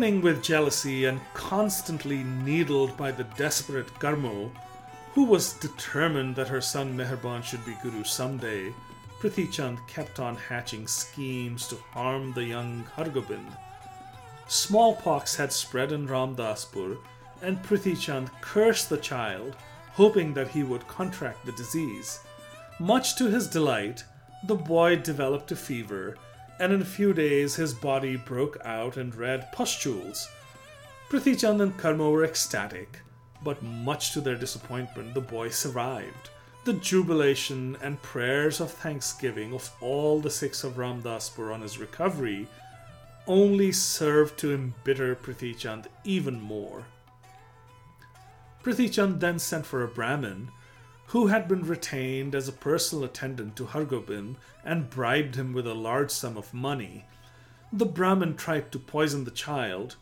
Burning 0.03 0.21
with 0.21 0.43
jealousy 0.43 1.05
and 1.05 1.21
constantly 1.33 2.25
needled 2.25 2.97
by 2.97 3.13
the 3.13 3.23
desperate 3.37 3.87
Karmo, 4.01 4.51
who 5.15 5.23
was 5.23 5.53
determined 5.53 6.35
that 6.35 6.49
her 6.49 6.61
son 6.61 6.97
Meherban 6.97 7.45
should 7.45 7.65
be 7.65 7.77
Guru 7.85 8.03
someday, 8.03 8.75
Prithi 9.21 9.49
Chand 9.49 9.79
kept 9.87 10.19
on 10.19 10.35
hatching 10.35 10.89
schemes 10.89 11.69
to 11.69 11.77
harm 11.93 12.33
the 12.33 12.43
young 12.43 12.85
Hargobind. 12.97 13.57
Smallpox 14.49 15.37
had 15.37 15.53
spread 15.53 15.93
in 15.93 16.09
Ramdaspur, 16.09 16.99
and 17.41 17.63
Prithi 17.63 17.97
Chand 17.97 18.29
cursed 18.41 18.91
the 18.91 18.97
child, 18.97 19.55
hoping 19.93 20.35
that 20.35 20.49
he 20.49 20.65
would 20.65 20.85
contract 20.89 21.47
the 21.47 21.53
disease. 21.53 22.19
Much 22.81 23.15
to 23.19 23.31
his 23.31 23.47
delight, 23.47 24.03
the 24.49 24.57
boy 24.57 24.97
developed 24.97 25.53
a 25.53 25.57
fever 25.57 26.17
and 26.63 26.73
in 26.73 26.81
a 26.81 26.85
few 26.85 27.13
days 27.13 27.57
his 27.57 27.75
body 27.75 28.15
broke 28.15 28.57
out 28.65 28.97
in 28.97 29.11
red 29.11 29.51
pustules. 29.51 30.29
Prithi 31.11 31.37
Chand 31.37 31.61
and 31.61 31.77
Karmo 31.77 32.13
were 32.13 32.25
ecstatic, 32.25 33.01
but 33.43 33.61
much 33.65 34.13
to 34.13 34.21
their 34.21 34.37
disappointment, 34.37 35.13
the 35.13 35.21
boy 35.21 35.49
survived. 35.49 36.31
The 36.65 36.75
jubilation 36.75 37.77
and 37.83 38.01
prayers 38.01 38.61
of 38.61 38.71
thanksgiving 38.71 39.53
of 39.53 39.69
all 39.81 40.21
the 40.21 40.31
Sikhs 40.31 40.63
of 40.63 40.75
Ramdaspur 40.75 41.53
on 41.53 41.63
his 41.63 41.79
recovery 41.79 42.47
only 43.27 43.73
served 43.73 44.39
to 44.39 44.55
embitter 44.55 45.17
Prithi 45.17 45.59
Chand 45.59 45.89
even 46.05 46.41
more. 46.41 46.85
Prithi 48.63 48.93
Chand 48.93 49.21
then 49.21 49.41
sent 49.41 49.67
for 49.67 49.83
a 49.83 49.89
Brahmin 49.89 50.53
who 51.13 51.27
had 51.27 51.47
been 51.47 51.63
retained 51.63 52.35
as 52.35 52.49
a 52.49 52.53
personal 52.53 53.05
attendant 53.05 53.55
to 53.55 53.67
Hargobind 53.67 54.35
and 54.65 54.89
bribed 54.89 55.37
him 55.37 55.53
with 55.53 55.67
a 55.67 55.75
large 55.75 56.11
sum 56.11 56.39
of 56.39 56.55
money, 56.55 57.05
the 57.71 57.85
Brahmin 57.85 58.35
tried 58.35 58.73
to 58.73 58.79
poison 58.79 59.25
the 59.25 59.31
child, 59.31 59.97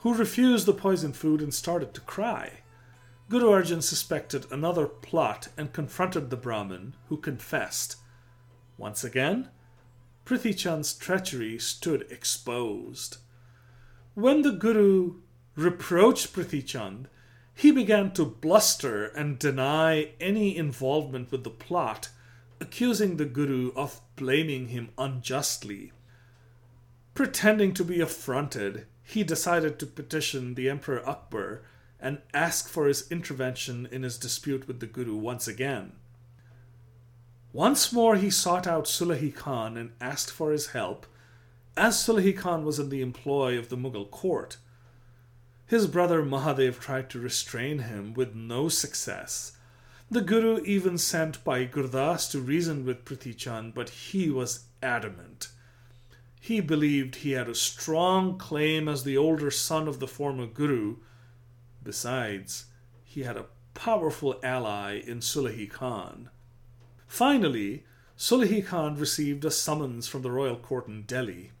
who 0.00 0.12
refused 0.12 0.66
the 0.66 0.74
poisoned 0.74 1.16
food 1.16 1.40
and 1.40 1.54
started 1.54 1.94
to 1.94 2.02
cry. 2.02 2.60
Guru 3.30 3.52
Arjan 3.52 3.82
suspected 3.82 4.44
another 4.52 4.86
plot 4.86 5.48
and 5.56 5.72
confronted 5.72 6.28
the 6.28 6.36
Brahmin, 6.36 6.94
who 7.08 7.16
confessed. 7.16 7.96
Once 8.76 9.02
again, 9.02 9.48
Prithi 10.26 10.54
Chand's 10.54 10.92
treachery 10.92 11.58
stood 11.58 12.06
exposed. 12.10 13.16
When 14.12 14.42
the 14.42 14.52
Guru 14.52 15.20
reproached 15.56 16.34
Prithi 16.34 16.62
Chand, 16.62 17.08
he 17.54 17.70
began 17.70 18.12
to 18.12 18.24
bluster 18.24 19.06
and 19.06 19.38
deny 19.38 20.10
any 20.20 20.56
involvement 20.56 21.30
with 21.30 21.44
the 21.44 21.50
plot, 21.50 22.08
accusing 22.60 23.16
the 23.16 23.24
Guru 23.24 23.72
of 23.74 24.00
blaming 24.16 24.68
him 24.68 24.90
unjustly. 24.98 25.92
Pretending 27.14 27.72
to 27.74 27.84
be 27.84 28.00
affronted, 28.00 28.86
he 29.04 29.22
decided 29.22 29.78
to 29.78 29.86
petition 29.86 30.54
the 30.54 30.68
Emperor 30.68 31.08
Akbar 31.08 31.62
and 32.00 32.18
ask 32.32 32.68
for 32.68 32.86
his 32.86 33.10
intervention 33.10 33.88
in 33.90 34.02
his 34.02 34.18
dispute 34.18 34.66
with 34.66 34.80
the 34.80 34.86
Guru 34.86 35.14
once 35.14 35.46
again. 35.46 35.92
Once 37.52 37.92
more 37.92 38.16
he 38.16 38.30
sought 38.30 38.66
out 38.66 38.86
Sulahi 38.86 39.32
Khan 39.32 39.76
and 39.76 39.92
asked 40.00 40.32
for 40.32 40.50
his 40.50 40.68
help, 40.68 41.06
as 41.76 41.96
Sulahi 41.96 42.36
Khan 42.36 42.64
was 42.64 42.80
in 42.80 42.88
the 42.88 43.00
employ 43.00 43.56
of 43.56 43.68
the 43.68 43.76
Mughal 43.76 44.10
court. 44.10 44.56
His 45.66 45.86
brother 45.86 46.22
Mahadev 46.22 46.78
tried 46.78 47.08
to 47.10 47.18
restrain 47.18 47.80
him 47.80 48.12
with 48.12 48.34
no 48.34 48.68
success. 48.68 49.52
The 50.10 50.20
Guru 50.20 50.62
even 50.64 50.98
sent 50.98 51.42
Bhai 51.42 51.66
Gurdas 51.66 52.30
to 52.30 52.40
reason 52.40 52.84
with 52.84 53.04
Prithi 53.04 53.34
Chand, 53.34 53.74
but 53.74 53.88
he 53.88 54.28
was 54.28 54.64
adamant. 54.82 55.48
He 56.38 56.60
believed 56.60 57.16
he 57.16 57.32
had 57.32 57.48
a 57.48 57.54
strong 57.54 58.36
claim 58.36 58.86
as 58.86 59.04
the 59.04 59.16
older 59.16 59.50
son 59.50 59.88
of 59.88 59.98
the 59.98 60.06
former 60.06 60.46
Guru. 60.46 60.96
Besides, 61.82 62.66
he 63.02 63.22
had 63.22 63.38
a 63.38 63.46
powerful 63.72 64.38
ally 64.42 64.98
in 64.98 65.20
Sulahi 65.20 65.70
Khan. 65.70 66.28
Finally, 67.06 67.84
Sulahi 68.18 68.64
Khan 68.64 68.96
received 68.96 69.44
a 69.44 69.50
summons 69.50 70.06
from 70.06 70.20
the 70.20 70.30
royal 70.30 70.56
court 70.56 70.86
in 70.86 71.02
Delhi. 71.02 71.52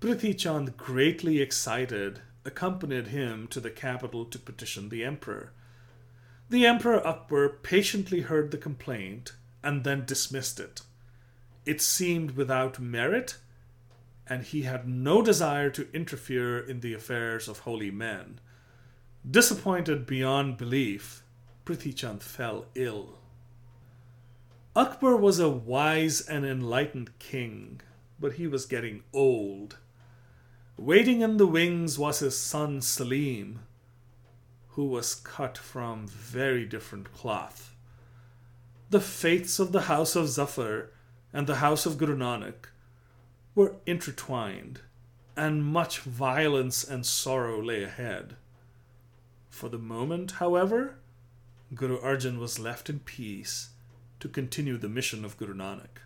Prithi 0.00 0.36
Chand, 0.36 0.76
greatly 0.76 1.40
excited, 1.40 2.20
accompanied 2.46 3.08
him 3.08 3.48
to 3.48 3.60
the 3.60 3.70
capital 3.70 4.24
to 4.24 4.38
petition 4.38 4.88
the 4.88 5.04
emperor. 5.04 5.52
The 6.48 6.64
Emperor 6.64 7.04
Akbar 7.04 7.48
patiently 7.48 8.20
heard 8.20 8.50
the 8.52 8.58
complaint 8.58 9.32
and 9.64 9.82
then 9.82 10.04
dismissed 10.04 10.60
it. 10.60 10.82
It 11.64 11.80
seemed 11.82 12.36
without 12.36 12.78
merit, 12.78 13.38
and 14.28 14.44
he 14.44 14.62
had 14.62 14.88
no 14.88 15.22
desire 15.22 15.70
to 15.70 15.92
interfere 15.92 16.58
in 16.58 16.80
the 16.80 16.94
affairs 16.94 17.48
of 17.48 17.60
holy 17.60 17.90
men. 17.90 18.38
Disappointed 19.28 20.06
beyond 20.06 20.56
belief, 20.56 21.24
Prithi 21.64 21.92
Chand 21.92 22.22
fell 22.22 22.66
ill. 22.76 23.18
Akbar 24.76 25.16
was 25.16 25.40
a 25.40 25.48
wise 25.48 26.20
and 26.20 26.46
enlightened 26.46 27.18
king, 27.18 27.80
but 28.20 28.34
he 28.34 28.46
was 28.46 28.66
getting 28.66 29.02
old. 29.12 29.78
Waiting 30.78 31.22
in 31.22 31.38
the 31.38 31.46
wings 31.46 31.98
was 31.98 32.18
his 32.18 32.36
son 32.36 32.82
Salim, 32.82 33.60
who 34.70 34.84
was 34.84 35.14
cut 35.14 35.56
from 35.56 36.06
very 36.06 36.66
different 36.66 37.14
cloth. 37.14 37.74
The 38.90 39.00
fates 39.00 39.58
of 39.58 39.72
the 39.72 39.82
house 39.82 40.14
of 40.14 40.28
Zafar 40.28 40.90
and 41.32 41.46
the 41.46 41.56
house 41.56 41.86
of 41.86 41.96
Guru 41.96 42.14
Nanak 42.14 42.66
were 43.54 43.76
intertwined, 43.86 44.82
and 45.34 45.64
much 45.64 46.00
violence 46.00 46.84
and 46.84 47.06
sorrow 47.06 47.58
lay 47.62 47.82
ahead. 47.82 48.36
For 49.48 49.70
the 49.70 49.78
moment, 49.78 50.32
however, 50.32 50.98
Guru 51.74 51.98
Arjan 52.02 52.38
was 52.38 52.58
left 52.58 52.90
in 52.90 52.98
peace 53.00 53.70
to 54.20 54.28
continue 54.28 54.76
the 54.76 54.90
mission 54.90 55.24
of 55.24 55.38
Guru 55.38 55.54
Nanak. 55.54 56.04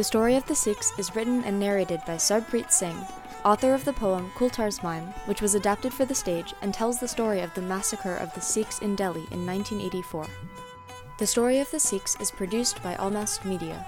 The 0.00 0.04
story 0.04 0.34
of 0.36 0.46
the 0.46 0.54
Sikhs 0.54 0.94
is 0.96 1.14
written 1.14 1.44
and 1.44 1.60
narrated 1.60 2.00
by 2.06 2.14
Sarpreet 2.14 2.72
Singh, 2.72 3.04
author 3.44 3.74
of 3.74 3.84
the 3.84 3.92
poem 3.92 4.32
Kultar's 4.34 4.82
Mime, 4.82 5.12
which 5.26 5.42
was 5.42 5.54
adapted 5.54 5.92
for 5.92 6.06
the 6.06 6.14
stage 6.14 6.54
and 6.62 6.72
tells 6.72 6.98
the 6.98 7.06
story 7.06 7.40
of 7.40 7.52
the 7.52 7.60
massacre 7.60 8.16
of 8.16 8.32
the 8.32 8.40
Sikhs 8.40 8.78
in 8.78 8.96
Delhi 8.96 9.26
in 9.30 9.44
1984. 9.44 10.26
The 11.18 11.26
story 11.26 11.58
of 11.58 11.70
the 11.70 11.78
Sikhs 11.78 12.16
is 12.18 12.30
produced 12.30 12.82
by 12.82 12.94
Almast 12.94 13.44
Media. 13.44 13.84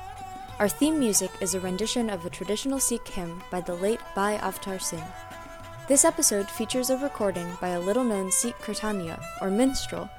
Our 0.58 0.68
theme 0.68 0.98
music 0.98 1.30
is 1.40 1.54
a 1.54 1.60
rendition 1.60 2.10
of 2.10 2.26
a 2.26 2.28
traditional 2.28 2.78
Sikh 2.78 3.08
hymn 3.08 3.42
by 3.50 3.62
the 3.62 3.76
late 3.76 4.00
Bhai 4.14 4.36
Avtar 4.36 4.82
Singh. 4.82 5.02
This 5.88 6.04
episode 6.04 6.50
features 6.50 6.90
a 6.90 6.98
recording 6.98 7.50
by 7.58 7.68
a 7.68 7.80
little 7.80 8.04
known 8.04 8.30
Sikh 8.30 8.58
kirtaniya, 8.58 9.18
or 9.40 9.48
minstrel, 9.48 10.10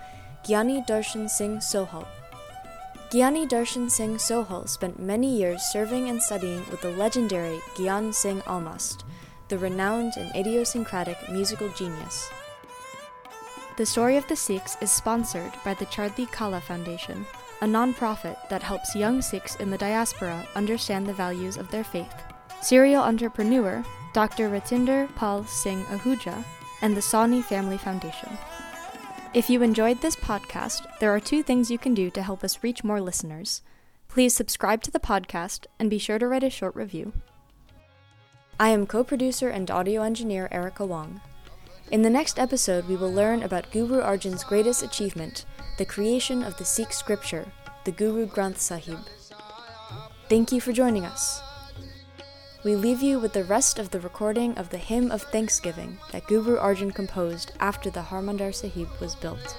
Gyani 0.44 0.84
Darshan 0.88 1.30
Singh 1.30 1.58
Sohal, 1.58 2.08
Gyani 3.14 3.48
Darshan 3.48 3.92
Singh 3.92 4.16
Sohal 4.16 4.68
spent 4.68 4.98
many 4.98 5.38
years 5.38 5.62
serving 5.62 6.10
and 6.10 6.20
studying 6.20 6.66
with 6.72 6.82
the 6.82 6.90
legendary 6.90 7.60
Gyan 7.76 8.12
Singh 8.12 8.42
Almast, 8.48 9.04
the 9.50 9.58
renowned 9.60 10.14
and 10.18 10.36
idiosyncratic 10.36 11.30
musical 11.30 11.70
genius. 11.70 12.32
The 13.78 13.86
Story 13.86 14.18
of 14.18 14.28
the 14.28 14.36
Sikhs 14.36 14.78
is 14.82 14.92
sponsored 14.92 15.54
by 15.64 15.76
the 15.76 15.86
Chardhi 15.86 16.26
Kala 16.32 16.60
Foundation, 16.60 17.28
a 17.62 17.68
non-profit 17.68 18.36
that 18.50 18.64
helps 18.64 18.96
young 18.96 19.22
Sikhs 19.22 19.58
in 19.58 19.70
the 19.70 19.78
diaspora 19.78 20.48
understand 20.56 21.06
the 21.06 21.14
values 21.14 21.56
of 21.56 21.70
their 21.70 21.84
faith. 21.84 22.16
Serial 22.64 23.04
entrepreneur 23.04 23.86
Dr. 24.14 24.50
Ratinder 24.50 25.08
Pal 25.16 25.46
Singh 25.46 25.84
Ahuja 25.84 26.44
and 26.82 26.98
the 26.98 27.02
Sawhney 27.02 27.44
Family 27.44 27.78
Foundation. 27.78 28.36
If 29.34 29.50
you 29.50 29.64
enjoyed 29.64 30.00
this 30.00 30.16
podcast, 30.16 30.86
there 31.00 31.12
are 31.12 31.20
two 31.20 31.42
things 31.42 31.72
you 31.72 31.80
can 31.80 31.96
do 31.96 32.12
to 32.12 32.22
help 32.22 32.44
us 32.44 32.62
reach 32.62 32.84
more 32.84 33.02
listeners. 33.02 33.64
Please 34.08 34.36
subscribe 34.36 34.84
to 34.84 34.92
the 34.92 35.00
podcast 35.00 35.66
and 35.80 35.90
be 35.90 35.98
sure 35.98 36.20
to 36.20 36.28
write 36.28 36.44
a 36.44 36.52
short 36.52 36.76
review. 36.76 37.14
I 38.60 38.70
am 38.70 38.86
co 38.86 39.04
producer 39.04 39.50
and 39.50 39.72
audio 39.72 40.04
engineer 40.04 40.48
Erica 40.52 40.86
Wong. 40.86 41.20
In 41.90 42.04
the 42.04 42.12
next 42.12 42.38
episode, 42.38 42.88
we 42.88 42.96
will 42.96 43.12
learn 43.12 43.42
about 43.42 43.72
Guru 43.72 44.02
Arjan's 44.02 44.44
greatest 44.44 44.84
achievement 44.84 45.46
the 45.80 45.86
creation 45.86 46.44
of 46.44 46.56
the 46.58 46.66
Sikh 46.66 46.94
scripture, 46.94 47.52
the 47.86 47.92
Guru 47.92 48.28
Granth 48.28 48.60
Sahib. 48.60 49.00
Thank 50.30 50.52
you 50.52 50.62
for 50.62 50.72
joining 50.72 51.06
us 51.06 51.42
we 52.64 52.76
leave 52.78 53.02
you 53.02 53.20
with 53.20 53.34
the 53.34 53.44
rest 53.44 53.78
of 53.78 53.92
the 53.92 54.00
recording 54.00 54.58
of 54.58 54.70
the 54.70 54.78
hymn 54.78 55.12
of 55.12 55.22
thanksgiving 55.22 55.98
that 56.12 56.26
Guru 56.28 56.58
Arjan 56.58 56.96
composed 56.96 57.52
after 57.60 57.90
the 57.90 58.02
Harmandar 58.02 58.54
Sahib 58.54 58.88
was 59.02 59.16
built. 59.16 59.56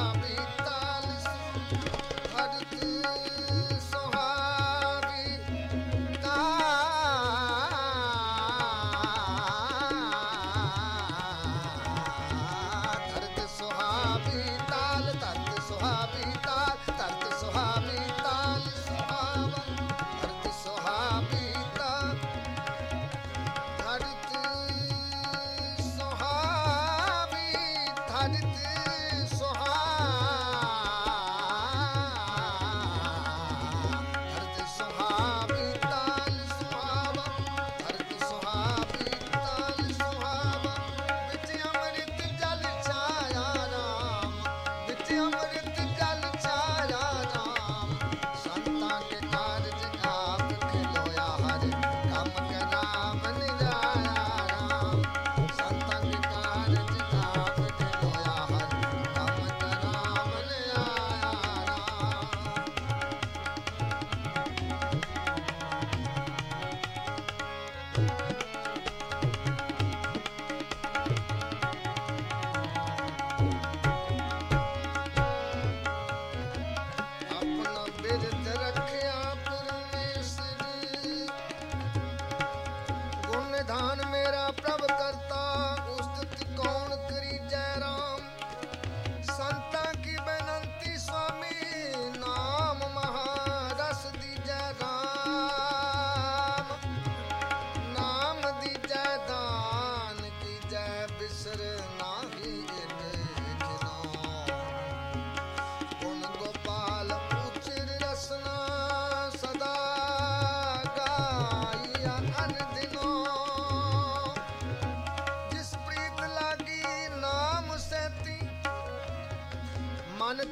Swami. 0.00 0.39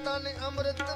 ਤਨ 0.07 0.27
ਅੰਮ੍ਰਿਤ 0.47 0.81
ਭੀਜੈ 0.81 0.86